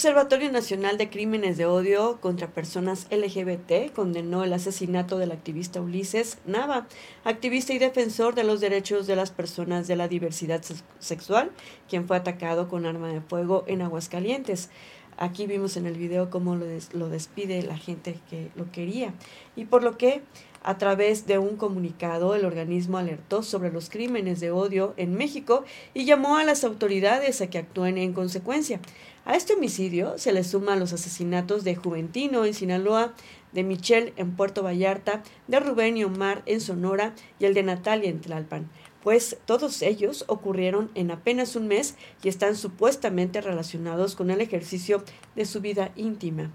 Observatorio 0.00 0.50
Nacional 0.50 0.96
de 0.96 1.10
Crímenes 1.10 1.58
de 1.58 1.66
Odio 1.66 2.22
contra 2.22 2.46
Personas 2.48 3.06
LGBT 3.10 3.92
condenó 3.94 4.44
el 4.44 4.54
asesinato 4.54 5.18
del 5.18 5.30
activista 5.30 5.82
Ulises 5.82 6.38
Nava, 6.46 6.88
activista 7.22 7.74
y 7.74 7.78
defensor 7.78 8.34
de 8.34 8.44
los 8.44 8.60
derechos 8.62 9.06
de 9.06 9.14
las 9.14 9.30
personas 9.30 9.88
de 9.88 9.96
la 9.96 10.08
diversidad 10.08 10.62
sex- 10.62 10.84
sexual, 11.00 11.50
quien 11.86 12.06
fue 12.06 12.16
atacado 12.16 12.66
con 12.66 12.86
arma 12.86 13.08
de 13.12 13.20
fuego 13.20 13.64
en 13.66 13.82
Aguascalientes. 13.82 14.70
Aquí 15.18 15.46
vimos 15.46 15.76
en 15.76 15.84
el 15.84 15.98
video 15.98 16.30
cómo 16.30 16.56
lo, 16.56 16.64
lo 16.94 17.10
despide 17.10 17.62
la 17.62 17.76
gente 17.76 18.16
que 18.30 18.48
lo 18.56 18.72
quería 18.72 19.12
y 19.54 19.66
por 19.66 19.82
lo 19.82 19.98
que 19.98 20.22
a 20.62 20.78
través 20.78 21.26
de 21.26 21.36
un 21.38 21.56
comunicado 21.56 22.34
el 22.34 22.46
organismo 22.46 22.96
alertó 22.96 23.42
sobre 23.42 23.70
los 23.70 23.90
crímenes 23.90 24.40
de 24.40 24.50
odio 24.50 24.94
en 24.96 25.14
México 25.14 25.64
y 25.92 26.06
llamó 26.06 26.36
a 26.38 26.44
las 26.44 26.64
autoridades 26.64 27.42
a 27.42 27.48
que 27.50 27.58
actúen 27.58 27.98
en 27.98 28.14
consecuencia. 28.14 28.80
A 29.24 29.36
este 29.36 29.52
homicidio 29.52 30.16
se 30.18 30.32
le 30.32 30.42
suman 30.44 30.80
los 30.80 30.92
asesinatos 30.92 31.62
de 31.62 31.76
Juventino 31.76 32.44
en 32.44 32.54
Sinaloa, 32.54 33.12
de 33.52 33.64
Michelle 33.64 34.14
en 34.16 34.34
Puerto 34.34 34.62
Vallarta, 34.62 35.22
de 35.46 35.60
Rubén 35.60 35.96
y 35.96 36.04
Omar 36.04 36.42
en 36.46 36.60
Sonora 36.60 37.14
y 37.38 37.44
el 37.44 37.52
de 37.52 37.62
Natalia 37.62 38.08
en 38.08 38.20
Tlalpan, 38.20 38.70
pues 39.02 39.38
todos 39.44 39.82
ellos 39.82 40.24
ocurrieron 40.26 40.90
en 40.94 41.10
apenas 41.10 41.56
un 41.56 41.68
mes 41.68 41.96
y 42.22 42.28
están 42.28 42.56
supuestamente 42.56 43.40
relacionados 43.40 44.14
con 44.14 44.30
el 44.30 44.40
ejercicio 44.40 45.04
de 45.36 45.44
su 45.44 45.60
vida 45.60 45.92
íntima. 45.96 46.50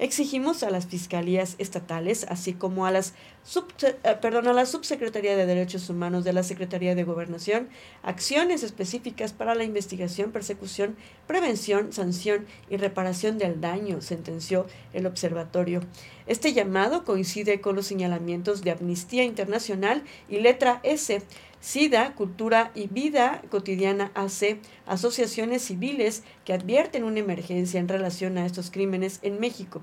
Exigimos 0.00 0.62
a 0.62 0.70
las 0.70 0.86
fiscalías 0.86 1.56
estatales, 1.58 2.24
así 2.30 2.54
como 2.54 2.86
a, 2.86 2.90
las 2.90 3.12
subse- 3.46 3.96
eh, 4.02 4.16
perdón, 4.22 4.48
a 4.48 4.54
la 4.54 4.64
Subsecretaría 4.64 5.36
de 5.36 5.44
Derechos 5.44 5.90
Humanos 5.90 6.24
de 6.24 6.32
la 6.32 6.42
Secretaría 6.42 6.94
de 6.94 7.04
Gobernación, 7.04 7.68
acciones 8.02 8.62
específicas 8.62 9.34
para 9.34 9.54
la 9.54 9.64
investigación, 9.64 10.32
persecución, 10.32 10.96
prevención, 11.26 11.92
sanción 11.92 12.46
y 12.70 12.78
reparación 12.78 13.36
del 13.36 13.60
daño, 13.60 14.00
sentenció 14.00 14.66
el 14.94 15.04
observatorio. 15.04 15.82
Este 16.26 16.54
llamado 16.54 17.04
coincide 17.04 17.60
con 17.60 17.76
los 17.76 17.86
señalamientos 17.86 18.62
de 18.62 18.70
Amnistía 18.70 19.24
Internacional 19.24 20.02
y 20.30 20.38
Letra 20.38 20.80
S, 20.82 21.20
SIDA, 21.60 22.14
Cultura 22.14 22.72
y 22.74 22.88
Vida 22.88 23.42
Cotidiana 23.50 24.10
AC, 24.14 24.58
asociaciones 24.86 25.62
civiles 25.62 26.22
que 26.44 26.54
advierten 26.54 27.04
una 27.04 27.20
emergencia 27.20 27.78
en 27.78 27.88
relación 27.88 28.38
a 28.38 28.46
estos 28.46 28.70
crímenes 28.70 29.20
en 29.22 29.38
México. 29.38 29.82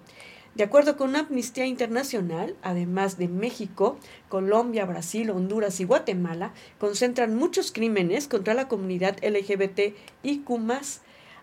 De 0.56 0.64
acuerdo 0.64 0.98
con 0.98 1.16
Amnistía 1.16 1.68
Internacional, 1.68 2.56
además 2.64 3.20
de 3.20 3.28
México, 3.28 4.00
Colombia, 4.28 4.86
Brasil, 4.86 5.30
Honduras 5.30 5.80
y 5.80 5.84
Guatemala, 5.84 6.52
concentran 6.80 7.36
muchos 7.36 7.72
crímenes 7.72 8.28
contra 8.28 8.56
la 8.56 8.68
comunidad 8.68 9.18
LGBTIQ+. 9.24 10.50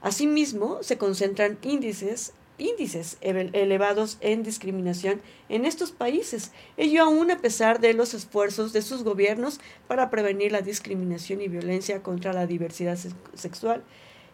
Asimismo, 0.02 0.82
se 0.82 0.98
concentran 0.98 1.58
índices 1.62 2.32
índices 2.58 3.16
ele- 3.20 3.50
elevados 3.52 4.18
en 4.20 4.42
discriminación 4.42 5.20
en 5.48 5.64
estos 5.64 5.90
países, 5.92 6.52
ello 6.76 7.02
aún 7.04 7.30
a 7.30 7.38
pesar 7.38 7.80
de 7.80 7.94
los 7.94 8.14
esfuerzos 8.14 8.72
de 8.72 8.82
sus 8.82 9.02
gobiernos 9.02 9.60
para 9.88 10.10
prevenir 10.10 10.52
la 10.52 10.60
discriminación 10.62 11.40
y 11.40 11.48
violencia 11.48 12.02
contra 12.02 12.32
la 12.32 12.46
diversidad 12.46 12.96
sex- 12.96 13.14
sexual. 13.34 13.82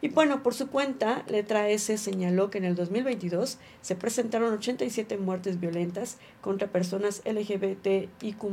Y 0.03 0.09
bueno, 0.09 0.43
por 0.43 0.55
su 0.55 0.69
cuenta, 0.69 1.25
Letra 1.29 1.69
S 1.69 1.99
señaló 1.99 2.51
que 2.51 2.57
en 2.59 2.65
el 2.65 2.75
2022 2.75 3.59
se 3.83 3.95
presentaron 3.97 4.55
87 4.55 5.19
muertes 5.19 5.61
violentas 5.61 6.17
contra 6.41 6.69
personas 6.69 7.21
LGBTIQ 7.27 8.45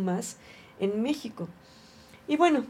en 0.80 1.02
México. 1.02 1.48
Y 2.28 2.36
bueno, 2.36 2.66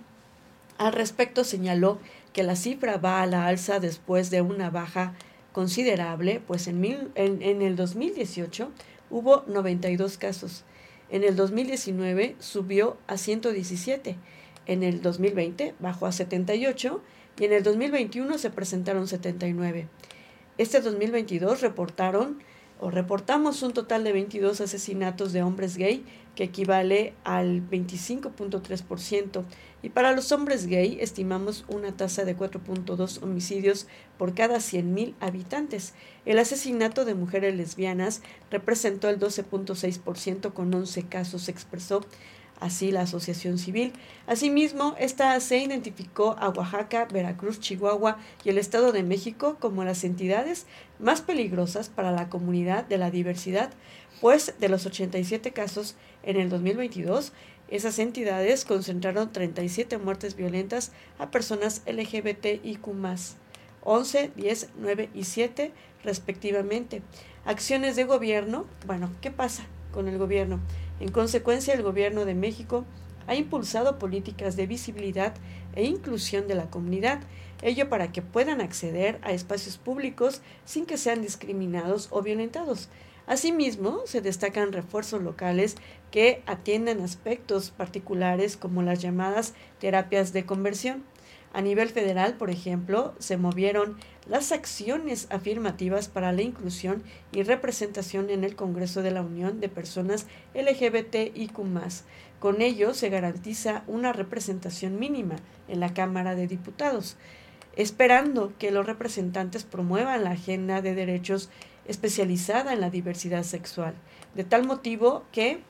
al 0.77 0.93
respecto 0.93 1.43
señaló 1.43 1.97
que 2.33 2.43
la 2.43 2.55
cifra 2.55 2.97
va 2.97 3.23
a 3.23 3.25
la 3.25 3.47
alza 3.47 3.79
después 3.79 4.29
de 4.29 4.41
una 4.43 4.69
baja 4.69 5.13
considerable, 5.61 6.39
pues 6.45 6.67
en, 6.67 6.79
mil- 6.79 7.09
en, 7.15 7.41
en 7.41 7.63
el 7.63 7.75
2018 7.75 8.69
hubo 9.09 9.43
92 9.47 10.19
casos, 10.19 10.63
en 11.09 11.23
el 11.23 11.35
2019 11.35 12.35
subió 12.37 12.95
a 13.07 13.17
117, 13.17 14.17
en 14.67 14.83
el 14.83 15.01
2020 15.01 15.73
bajó 15.79 16.05
a 16.05 16.11
78 16.11 17.01
y 17.39 17.45
en 17.45 17.53
el 17.53 17.63
2021 17.63 18.37
se 18.37 18.51
presentaron 18.51 19.07
79. 19.07 19.87
Este 20.59 20.79
2022 20.79 21.61
reportaron 21.61 22.37
o 22.79 22.91
reportamos 22.91 23.63
un 23.63 23.73
total 23.73 24.03
de 24.03 24.13
22 24.13 24.61
asesinatos 24.61 25.33
de 25.33 25.41
hombres 25.41 25.75
gay, 25.77 26.05
que 26.35 26.43
equivale 26.43 27.15
al 27.23 27.67
25.3%, 27.67 29.43
y 29.87 29.89
para 29.89 30.11
los 30.11 30.33
hombres 30.33 30.67
gay 30.67 30.97
estimamos 30.99 31.63
una 31.69 31.95
tasa 31.95 32.25
de 32.25 32.35
4.2 32.35 33.23
homicidios 33.23 33.87
por 34.17 34.33
cada 34.33 34.57
100.000 34.57 35.13
habitantes. 35.21 35.93
El 36.25 36.39
asesinato 36.39 37.05
de 37.05 37.15
mujeres 37.15 37.55
lesbianas 37.55 38.21
representó 38.51 39.07
el 39.07 39.17
12.6% 39.17 40.51
con 40.51 40.73
11 40.73 41.03
casos, 41.03 41.47
expresó 41.47 42.01
así 42.59 42.91
la 42.91 43.03
Asociación 43.03 43.57
Civil. 43.57 43.93
Asimismo, 44.25 44.93
esta 44.99 45.39
se 45.39 45.59
identificó 45.59 46.35
a 46.37 46.49
Oaxaca, 46.49 47.05
Veracruz, 47.05 47.61
Chihuahua 47.61 48.17
y 48.43 48.49
el 48.49 48.57
Estado 48.57 48.91
de 48.91 49.03
México 49.03 49.55
como 49.57 49.85
las 49.85 50.03
entidades 50.03 50.65
más 50.99 51.21
peligrosas 51.21 51.87
para 51.87 52.11
la 52.11 52.27
comunidad 52.27 52.83
de 52.83 52.97
la 52.97 53.09
diversidad, 53.09 53.69
pues 54.19 54.53
de 54.59 54.67
los 54.67 54.85
87 54.85 55.53
casos 55.53 55.95
en 56.23 56.35
el 56.35 56.49
2022, 56.49 57.31
esas 57.69 57.99
entidades 57.99 58.65
concentraron 58.65 59.31
37 59.31 59.97
muertes 59.97 60.35
violentas 60.35 60.91
a 61.19 61.31
personas 61.31 61.81
LGBTIQ+, 61.85 62.87
11, 63.83 64.31
10, 64.35 64.69
9 64.77 65.09
y 65.13 65.23
7 65.23 65.71
respectivamente. 66.03 67.01
Acciones 67.45 67.95
de 67.95 68.05
gobierno, 68.05 68.65
bueno, 68.85 69.11
¿qué 69.21 69.31
pasa 69.31 69.65
con 69.91 70.07
el 70.07 70.17
gobierno? 70.17 70.59
En 70.99 71.11
consecuencia, 71.11 71.73
el 71.73 71.83
gobierno 71.83 72.25
de 72.25 72.35
México 72.35 72.85
ha 73.27 73.35
impulsado 73.35 73.99
políticas 73.99 74.55
de 74.55 74.67
visibilidad 74.67 75.33
e 75.75 75.83
inclusión 75.83 76.47
de 76.47 76.55
la 76.55 76.69
comunidad, 76.69 77.19
ello 77.61 77.89
para 77.89 78.11
que 78.11 78.21
puedan 78.21 78.61
acceder 78.61 79.19
a 79.21 79.31
espacios 79.31 79.77
públicos 79.77 80.41
sin 80.65 80.85
que 80.85 80.97
sean 80.97 81.21
discriminados 81.21 82.07
o 82.11 82.21
violentados. 82.21 82.89
Asimismo, 83.27 84.03
se 84.05 84.21
destacan 84.21 84.71
refuerzos 84.71 85.21
locales 85.21 85.75
que 86.11 86.41
atienden 86.45 87.01
aspectos 87.01 87.71
particulares 87.71 88.55
como 88.55 88.81
las 88.83 89.01
llamadas 89.01 89.53
terapias 89.79 90.31
de 90.31 90.45
conversión. 90.45 91.03
A 91.51 91.61
nivel 91.61 91.89
federal, 91.89 92.35
por 92.35 92.49
ejemplo, 92.49 93.13
se 93.19 93.35
movieron 93.35 93.97
las 94.29 94.53
acciones 94.53 95.27
afirmativas 95.29 96.07
para 96.07 96.31
la 96.31 96.41
inclusión 96.41 97.03
y 97.33 97.43
representación 97.43 98.29
en 98.29 98.45
el 98.45 98.55
Congreso 98.55 99.01
de 99.01 99.11
la 99.11 99.21
Unión 99.21 99.59
de 99.59 99.67
Personas 99.67 100.27
LGBTIQ. 100.53 101.57
Con 102.39 102.61
ello 102.61 102.93
se 102.93 103.09
garantiza 103.09 103.83
una 103.87 104.13
representación 104.13 104.99
mínima 104.99 105.35
en 105.67 105.81
la 105.81 105.93
Cámara 105.93 106.35
de 106.35 106.47
Diputados, 106.47 107.17
esperando 107.75 108.53
que 108.57 108.71
los 108.71 108.85
representantes 108.85 109.63
promuevan 109.63 110.23
la 110.23 110.31
agenda 110.31 110.81
de 110.81 110.95
derechos 110.95 111.49
especializada 111.87 112.73
en 112.73 112.81
la 112.81 112.89
diversidad 112.89 113.43
sexual. 113.43 113.95
De 114.35 114.43
tal 114.43 114.65
motivo 114.65 115.23
que 115.31 115.61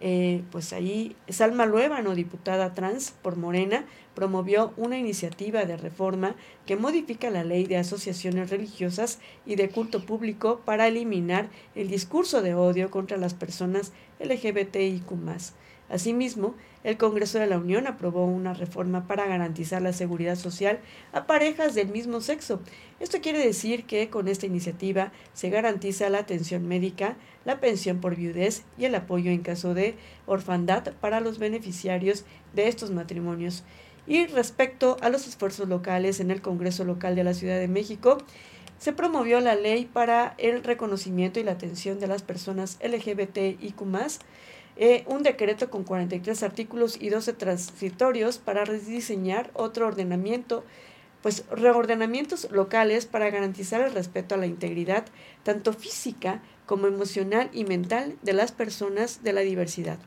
eh, 0.00 0.42
pues 0.50 0.72
ahí 0.72 1.16
Salma 1.28 1.64
Luébano, 1.64 2.14
diputada 2.14 2.74
trans 2.74 3.12
por 3.22 3.36
Morena, 3.36 3.86
promovió 4.14 4.72
una 4.76 4.98
iniciativa 4.98 5.64
de 5.64 5.76
reforma 5.76 6.34
que 6.66 6.76
modifica 6.76 7.30
la 7.30 7.44
ley 7.44 7.64
de 7.64 7.78
asociaciones 7.78 8.50
religiosas 8.50 9.20
y 9.46 9.56
de 9.56 9.70
culto 9.70 10.04
público 10.04 10.60
para 10.64 10.88
eliminar 10.88 11.48
el 11.74 11.88
discurso 11.88 12.42
de 12.42 12.54
odio 12.54 12.90
contra 12.90 13.16
las 13.16 13.34
personas 13.34 13.92
LGBTIQ. 14.20 15.10
Asimismo, 15.88 16.54
el 16.82 16.96
Congreso 16.96 17.38
de 17.38 17.46
la 17.46 17.58
Unión 17.58 17.86
aprobó 17.86 18.26
una 18.26 18.54
reforma 18.54 19.06
para 19.06 19.26
garantizar 19.26 19.82
la 19.82 19.92
seguridad 19.92 20.36
social 20.36 20.80
a 21.12 21.26
parejas 21.26 21.74
del 21.74 21.88
mismo 21.88 22.20
sexo. 22.20 22.60
Esto 23.00 23.20
quiere 23.20 23.38
decir 23.38 23.84
que 23.84 24.10
con 24.10 24.28
esta 24.28 24.46
iniciativa 24.46 25.12
se 25.32 25.50
garantiza 25.50 26.10
la 26.10 26.18
atención 26.18 26.66
médica, 26.66 27.16
la 27.44 27.60
pensión 27.60 28.00
por 28.00 28.16
viudez 28.16 28.64
y 28.78 28.84
el 28.84 28.94
apoyo 28.94 29.30
en 29.30 29.42
caso 29.42 29.74
de 29.74 29.96
orfandad 30.26 30.92
para 31.00 31.20
los 31.20 31.38
beneficiarios 31.38 32.24
de 32.54 32.68
estos 32.68 32.90
matrimonios. 32.90 33.64
Y 34.08 34.26
respecto 34.26 34.96
a 35.00 35.08
los 35.08 35.26
esfuerzos 35.26 35.68
locales 35.68 36.20
en 36.20 36.30
el 36.30 36.40
Congreso 36.40 36.84
Local 36.84 37.16
de 37.16 37.24
la 37.24 37.34
Ciudad 37.34 37.58
de 37.58 37.68
México, 37.68 38.18
se 38.78 38.92
promovió 38.92 39.40
la 39.40 39.54
ley 39.54 39.88
para 39.90 40.34
el 40.38 40.62
reconocimiento 40.62 41.40
y 41.40 41.44
la 41.44 41.52
atención 41.52 41.98
de 41.98 42.06
las 42.06 42.22
personas 42.22 42.78
LGBTIQ 42.82 43.82
eh, 44.76 45.04
un 45.06 45.22
decreto 45.22 45.70
con 45.70 45.84
43 45.84 46.42
artículos 46.42 46.98
y 47.00 47.08
12 47.08 47.32
transitorios 47.32 48.38
para 48.38 48.64
rediseñar 48.64 49.50
otro 49.54 49.86
ordenamiento, 49.86 50.64
pues 51.22 51.44
reordenamientos 51.50 52.50
locales 52.50 53.06
para 53.06 53.30
garantizar 53.30 53.80
el 53.80 53.94
respeto 53.94 54.34
a 54.34 54.38
la 54.38 54.46
integridad, 54.46 55.06
tanto 55.44 55.72
física 55.72 56.42
como 56.66 56.86
emocional 56.88 57.48
y 57.52 57.64
mental 57.64 58.16
de 58.22 58.34
las 58.34 58.52
personas 58.52 59.22
de 59.22 59.32
la 59.32 59.40
diversidad. 59.40 59.98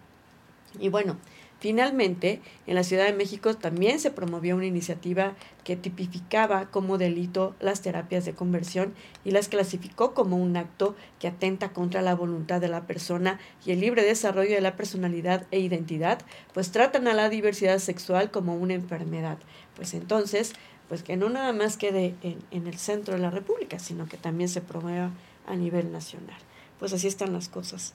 Y 0.79 0.89
bueno, 0.89 1.17
Finalmente, 1.59 2.41
en 2.67 2.75
la 2.75 2.83
Ciudad 2.83 3.05
de 3.05 3.13
México 3.13 3.53
también 3.53 3.99
se 3.99 4.11
promovió 4.11 4.55
una 4.55 4.65
iniciativa 4.65 5.35
que 5.65 5.75
tipificaba 5.75 6.71
como 6.71 6.97
delito 6.97 7.53
las 7.59 7.81
terapias 7.81 8.23
de 8.23 8.33
conversión 8.33 8.93
y 9.25 9.31
las 9.31 9.49
clasificó 9.49 10.13
como 10.13 10.37
un 10.37 10.55
acto 10.55 10.95
que 11.19 11.27
atenta 11.27 11.73
contra 11.73 12.01
la 12.01 12.15
voluntad 12.15 12.61
de 12.61 12.69
la 12.69 12.87
persona 12.87 13.39
y 13.65 13.71
el 13.71 13.81
libre 13.81 14.03
desarrollo 14.03 14.55
de 14.55 14.61
la 14.61 14.77
personalidad 14.77 15.47
e 15.51 15.59
identidad, 15.59 16.19
pues 16.53 16.71
tratan 16.71 17.09
a 17.09 17.13
la 17.13 17.27
diversidad 17.27 17.79
sexual 17.79 18.31
como 18.31 18.55
una 18.55 18.73
enfermedad. 18.73 19.37
Pues 19.75 19.93
entonces, 19.93 20.53
pues 20.87 21.03
que 21.03 21.17
no 21.17 21.29
nada 21.29 21.51
más 21.51 21.75
quede 21.75 22.15
en, 22.23 22.37
en 22.51 22.67
el 22.67 22.77
centro 22.77 23.15
de 23.15 23.19
la 23.19 23.31
República, 23.31 23.79
sino 23.79 24.07
que 24.07 24.15
también 24.15 24.47
se 24.47 24.61
promueva 24.61 25.11
a 25.45 25.55
nivel 25.57 25.91
nacional. 25.91 26.39
Pues 26.79 26.93
así 26.93 27.07
están 27.07 27.33
las 27.33 27.49
cosas. 27.49 27.93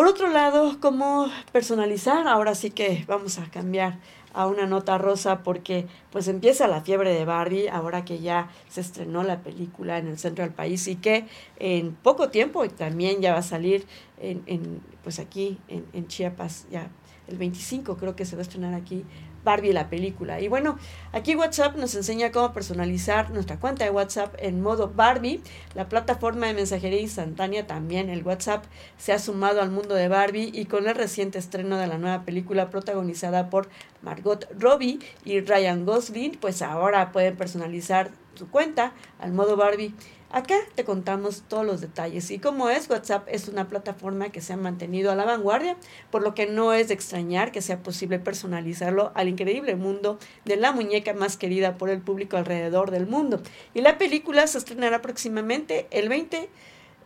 Por 0.00 0.08
otro 0.08 0.30
lado, 0.30 0.78
¿cómo 0.80 1.28
personalizar? 1.52 2.26
Ahora 2.26 2.54
sí 2.54 2.70
que 2.70 3.04
vamos 3.06 3.38
a 3.38 3.50
cambiar 3.50 3.98
a 4.32 4.46
una 4.46 4.64
nota 4.64 4.96
rosa 4.96 5.42
porque 5.42 5.88
pues 6.10 6.26
empieza 6.26 6.66
la 6.68 6.80
fiebre 6.80 7.12
de 7.12 7.26
Barbie 7.26 7.68
ahora 7.68 8.02
que 8.02 8.18
ya 8.18 8.48
se 8.70 8.80
estrenó 8.80 9.24
la 9.24 9.42
película 9.42 9.98
en 9.98 10.08
el 10.08 10.18
centro 10.18 10.42
del 10.42 10.54
país 10.54 10.88
y 10.88 10.96
que 10.96 11.26
en 11.58 11.92
poco 11.92 12.30
tiempo 12.30 12.66
también 12.70 13.20
ya 13.20 13.34
va 13.34 13.40
a 13.40 13.42
salir 13.42 13.86
en, 14.18 14.42
en 14.46 14.80
pues 15.02 15.18
aquí 15.18 15.58
en, 15.68 15.84
en 15.92 16.08
Chiapas 16.08 16.66
ya 16.70 16.88
el 17.28 17.36
25 17.36 17.98
creo 17.98 18.16
que 18.16 18.24
se 18.24 18.36
va 18.36 18.40
a 18.40 18.44
estrenar 18.44 18.72
aquí 18.72 19.04
Barbie 19.44 19.72
la 19.72 19.88
película. 19.88 20.40
Y 20.40 20.48
bueno, 20.48 20.78
aquí 21.12 21.34
WhatsApp 21.34 21.76
nos 21.76 21.94
enseña 21.94 22.30
cómo 22.30 22.52
personalizar 22.52 23.30
nuestra 23.30 23.58
cuenta 23.58 23.84
de 23.84 23.90
WhatsApp 23.90 24.34
en 24.38 24.60
modo 24.60 24.92
Barbie. 24.94 25.40
La 25.74 25.88
plataforma 25.88 26.46
de 26.46 26.54
mensajería 26.54 27.00
instantánea 27.00 27.66
también, 27.66 28.10
el 28.10 28.24
WhatsApp, 28.24 28.64
se 28.98 29.12
ha 29.12 29.18
sumado 29.18 29.60
al 29.60 29.70
mundo 29.70 29.94
de 29.94 30.08
Barbie 30.08 30.50
y 30.52 30.66
con 30.66 30.88
el 30.88 30.94
reciente 30.94 31.38
estreno 31.38 31.78
de 31.78 31.86
la 31.86 31.98
nueva 31.98 32.24
película 32.24 32.70
protagonizada 32.70 33.50
por 33.50 33.68
Margot 34.02 34.48
Robbie 34.58 34.98
y 35.24 35.40
Ryan 35.40 35.84
Gosling, 35.84 36.38
pues 36.40 36.62
ahora 36.62 37.12
pueden 37.12 37.36
personalizar 37.36 38.10
su 38.34 38.48
cuenta 38.48 38.92
al 39.18 39.32
modo 39.32 39.56
Barbie. 39.56 39.94
Acá 40.32 40.54
te 40.76 40.84
contamos 40.84 41.42
todos 41.48 41.66
los 41.66 41.80
detalles 41.80 42.30
y 42.30 42.38
como 42.38 42.70
es, 42.70 42.88
WhatsApp 42.88 43.26
es 43.28 43.48
una 43.48 43.66
plataforma 43.66 44.30
que 44.30 44.40
se 44.40 44.52
ha 44.52 44.56
mantenido 44.56 45.10
a 45.10 45.16
la 45.16 45.24
vanguardia, 45.24 45.76
por 46.12 46.22
lo 46.22 46.34
que 46.34 46.46
no 46.46 46.72
es 46.72 46.86
de 46.86 46.94
extrañar 46.94 47.50
que 47.50 47.60
sea 47.60 47.82
posible 47.82 48.20
personalizarlo 48.20 49.10
al 49.16 49.28
increíble 49.28 49.74
mundo 49.74 50.20
de 50.44 50.54
la 50.54 50.70
muñeca 50.70 51.14
más 51.14 51.36
querida 51.36 51.76
por 51.78 51.90
el 51.90 52.00
público 52.00 52.36
alrededor 52.36 52.92
del 52.92 53.08
mundo. 53.08 53.42
Y 53.74 53.80
la 53.80 53.98
película 53.98 54.46
se 54.46 54.58
estrenará 54.58 55.02
próximamente 55.02 55.88
el 55.90 56.08
20 56.08 56.48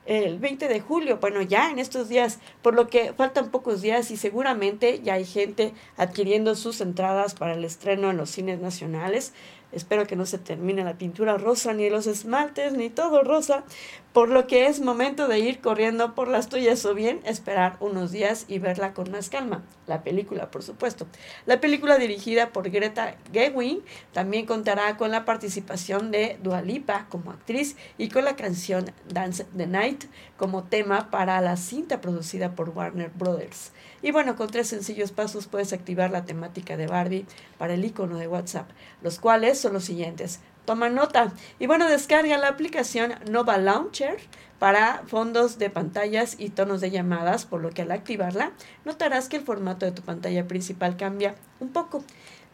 el 0.06 0.38
20 0.38 0.68
de 0.68 0.80
julio, 0.80 1.18
bueno, 1.18 1.40
ya 1.40 1.70
en 1.70 1.78
estos 1.78 2.08
días, 2.08 2.38
por 2.60 2.74
lo 2.74 2.88
que 2.88 3.14
faltan 3.14 3.50
pocos 3.50 3.80
días 3.80 4.10
y 4.10 4.16
seguramente 4.16 5.00
ya 5.02 5.14
hay 5.14 5.24
gente 5.24 5.72
adquiriendo 5.96 6.54
sus 6.56 6.82
entradas 6.82 7.34
para 7.34 7.54
el 7.54 7.64
estreno 7.64 8.10
en 8.10 8.18
los 8.18 8.30
cines 8.30 8.60
nacionales. 8.60 9.32
Espero 9.74 10.06
que 10.06 10.16
no 10.16 10.26
se 10.26 10.38
termine 10.38 10.84
la 10.84 10.98
pintura 10.98 11.36
rosa, 11.36 11.72
ni 11.72 11.90
los 11.90 12.06
esmaltes, 12.06 12.72
ni 12.72 12.90
todo 12.90 13.22
rosa, 13.22 13.64
por 14.12 14.28
lo 14.28 14.46
que 14.46 14.66
es 14.66 14.80
momento 14.80 15.26
de 15.26 15.40
ir 15.40 15.60
corriendo 15.60 16.14
por 16.14 16.28
las 16.28 16.48
tuyas 16.48 16.84
o 16.86 16.94
bien 16.94 17.20
esperar 17.24 17.76
unos 17.80 18.12
días 18.12 18.44
y 18.46 18.60
verla 18.60 18.94
con 18.94 19.10
más 19.10 19.28
calma. 19.28 19.62
La 19.86 20.02
película, 20.02 20.50
por 20.50 20.62
supuesto. 20.62 21.06
La 21.46 21.60
película 21.60 21.98
dirigida 21.98 22.50
por 22.50 22.70
Greta 22.70 23.16
Gerwig 23.32 23.82
también 24.12 24.46
contará 24.46 24.96
con 24.96 25.10
la 25.10 25.24
participación 25.24 26.10
de 26.10 26.38
Dua 26.42 26.62
Lipa 26.62 27.06
como 27.08 27.32
actriz 27.32 27.76
y 27.98 28.08
con 28.08 28.24
la 28.24 28.36
canción 28.36 28.92
Dance 29.08 29.46
the 29.56 29.66
Night 29.66 30.04
como 30.36 30.62
tema 30.62 31.10
para 31.10 31.40
la 31.40 31.56
cinta 31.56 32.00
producida 32.00 32.54
por 32.54 32.70
Warner 32.70 33.10
Brothers. 33.10 33.72
Y 34.04 34.10
bueno, 34.10 34.36
con 34.36 34.50
tres 34.50 34.68
sencillos 34.68 35.12
pasos 35.12 35.46
puedes 35.46 35.72
activar 35.72 36.10
la 36.10 36.26
temática 36.26 36.76
de 36.76 36.86
Barbie 36.86 37.24
para 37.56 37.72
el 37.72 37.86
icono 37.86 38.18
de 38.18 38.28
WhatsApp, 38.28 38.68
los 39.00 39.18
cuales 39.18 39.58
son 39.58 39.72
los 39.72 39.84
siguientes. 39.84 40.40
Toma 40.66 40.90
nota. 40.90 41.32
Y 41.58 41.66
bueno, 41.66 41.88
descarga 41.88 42.36
la 42.36 42.48
aplicación 42.48 43.14
Nova 43.30 43.56
Launcher 43.56 44.18
para 44.58 45.04
fondos 45.06 45.58
de 45.58 45.70
pantallas 45.70 46.36
y 46.38 46.50
tonos 46.50 46.82
de 46.82 46.90
llamadas, 46.90 47.46
por 47.46 47.62
lo 47.62 47.70
que 47.70 47.80
al 47.80 47.92
activarla 47.92 48.52
notarás 48.84 49.30
que 49.30 49.36
el 49.36 49.42
formato 49.42 49.86
de 49.86 49.92
tu 49.92 50.02
pantalla 50.02 50.46
principal 50.46 50.98
cambia 50.98 51.34
un 51.58 51.70
poco. 51.70 52.04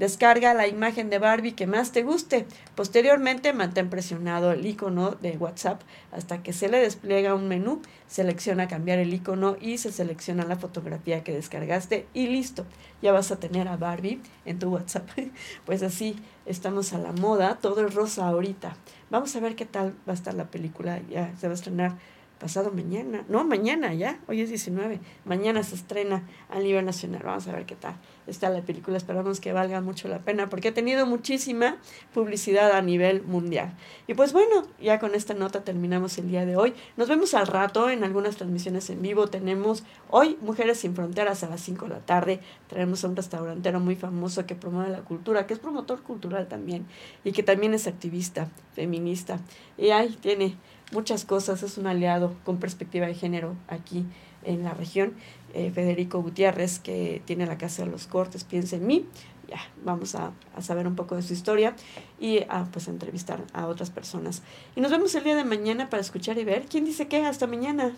Descarga 0.01 0.55
la 0.55 0.67
imagen 0.67 1.11
de 1.11 1.19
Barbie 1.19 1.53
que 1.53 1.67
más 1.67 1.93
te 1.93 2.03
guste. 2.03 2.47
Posteriormente, 2.75 3.53
mantén 3.53 3.91
presionado 3.91 4.51
el 4.51 4.65
icono 4.65 5.11
de 5.21 5.37
WhatsApp 5.37 5.83
hasta 6.11 6.43
que 6.43 6.55
se 6.55 6.71
le 6.71 6.79
despliega 6.79 7.35
un 7.35 7.49
menú. 7.49 7.83
Selecciona 8.07 8.67
cambiar 8.67 8.99
el 8.99 9.13
icono 9.13 9.59
y 9.61 9.77
se 9.77 9.93
selecciona 9.93 10.47
la 10.47 10.57
fotografía 10.57 11.23
que 11.23 11.35
descargaste 11.35 12.07
y 12.15 12.29
listo. 12.29 12.65
Ya 13.03 13.13
vas 13.13 13.31
a 13.31 13.39
tener 13.41 13.69
a 13.69 13.77
Barbie 13.77 14.23
en 14.47 14.59
tu 14.59 14.71
WhatsApp. 14.71 15.07
Pues 15.67 15.83
así 15.83 16.17
estamos 16.47 16.95
a 16.95 16.99
la 16.99 17.13
moda. 17.13 17.59
Todo 17.61 17.87
es 17.87 17.93
rosa 17.93 18.27
ahorita. 18.27 18.77
Vamos 19.11 19.37
a 19.37 19.41
ver 19.41 19.55
qué 19.55 19.67
tal 19.67 19.95
va 20.09 20.13
a 20.13 20.15
estar 20.15 20.33
la 20.33 20.51
película. 20.51 21.03
Ya 21.11 21.37
se 21.37 21.47
va 21.47 21.53
a 21.53 21.57
estrenar 21.57 21.99
pasado 22.41 22.73
mañana, 22.73 23.25
no, 23.29 23.45
mañana 23.45 23.93
ya, 23.95 24.19
hoy 24.27 24.41
es 24.41 24.49
19, 24.49 24.99
mañana 25.27 25.63
se 25.63 25.75
estrena 25.77 26.27
a 26.49 26.59
nivel 26.59 26.85
nacional, 26.85 27.23
vamos 27.23 27.47
a 27.47 27.53
ver 27.53 27.67
qué 27.67 27.77
tal 27.77 27.95
está 28.31 28.49
la 28.49 28.63
película, 28.63 28.97
esperamos 28.97 29.41
que 29.41 29.53
valga 29.53 29.81
mucho 29.81 30.09
la 30.09 30.21
pena 30.21 30.49
porque 30.49 30.69
ha 30.69 30.75
tenido 30.75 31.07
muchísima 31.07 31.77
publicidad 32.15 32.73
a 32.73 32.83
nivel 32.83 33.23
mundial. 33.23 33.77
Y 34.07 34.15
pues 34.15 34.33
bueno, 34.33 34.67
ya 34.81 34.99
con 34.99 35.15
esta 35.15 35.35
nota 35.35 35.65
terminamos 35.65 36.17
el 36.19 36.29
día 36.29 36.47
de 36.47 36.57
hoy, 36.57 36.75
nos 36.97 37.09
vemos 37.09 37.35
al 37.35 37.47
rato 37.47 37.91
en 37.91 38.05
algunas 38.05 38.37
transmisiones 38.37 38.89
en 38.91 39.03
vivo, 39.03 39.29
tenemos 39.29 39.85
hoy 40.09 40.39
Mujeres 40.41 40.79
sin 40.79 40.95
Fronteras 40.95 41.43
a 41.45 41.49
las 41.49 41.61
5 41.61 41.87
de 41.87 41.91
la 41.91 42.01
tarde, 42.01 42.41
tenemos 42.69 43.05
a 43.05 43.09
un 43.09 43.17
restaurantero 43.17 43.81
muy 43.81 43.97
famoso 43.97 44.47
que 44.47 44.55
promueve 44.55 44.91
la 44.91 45.01
cultura, 45.01 45.47
que 45.47 45.55
es 45.55 45.61
promotor 45.61 46.03
cultural 46.03 46.49
también 46.49 46.87
y 47.25 47.33
que 47.33 47.43
también 47.43 47.75
es 47.75 47.87
activista, 47.87 48.49
feminista, 48.75 49.41
y 49.77 49.91
ahí 49.91 50.17
tiene 50.21 50.57
muchas 50.93 51.25
cosas, 51.25 51.63
es 51.63 51.79
un 51.79 51.87
aliado 51.87 52.35
con 52.45 52.59
perspectiva 52.59 53.07
de 53.07 53.15
género 53.15 53.57
aquí 53.69 54.05
en 54.45 54.65
la 54.65 54.73
región, 54.73 55.15
eh, 55.55 55.71
Federico 55.71 56.23
Gutiérrez, 56.23 56.79
que 56.79 57.23
tiene 57.25 57.47
la 57.47 57.59
Casa 57.59 57.85
de 57.85 57.91
los 57.91 58.07
Cortes, 58.07 58.45
piensa 58.45 58.77
en 58.77 58.87
mí, 58.87 59.07
ya, 59.49 59.59
vamos 59.85 60.15
a, 60.15 60.33
a, 60.57 60.63
saber 60.63 60.87
un 60.87 60.95
poco 60.95 61.17
de 61.17 61.23
su 61.23 61.33
historia 61.33 61.75
y 62.21 62.41
a 62.49 62.69
pues 62.71 62.89
entrevistar 62.89 63.43
a 63.53 63.67
otras 63.67 63.91
personas. 63.91 64.43
Y 64.77 64.81
nos 64.81 64.91
vemos 64.91 65.15
el 65.15 65.25
día 65.25 65.35
de 65.35 65.45
mañana 65.45 65.91
para 65.91 66.01
escuchar 66.01 66.39
y 66.39 66.45
ver 66.45 66.67
quién 66.67 66.85
dice 66.85 67.09
qué, 67.09 67.25
hasta 67.25 67.47
mañana. 67.47 67.93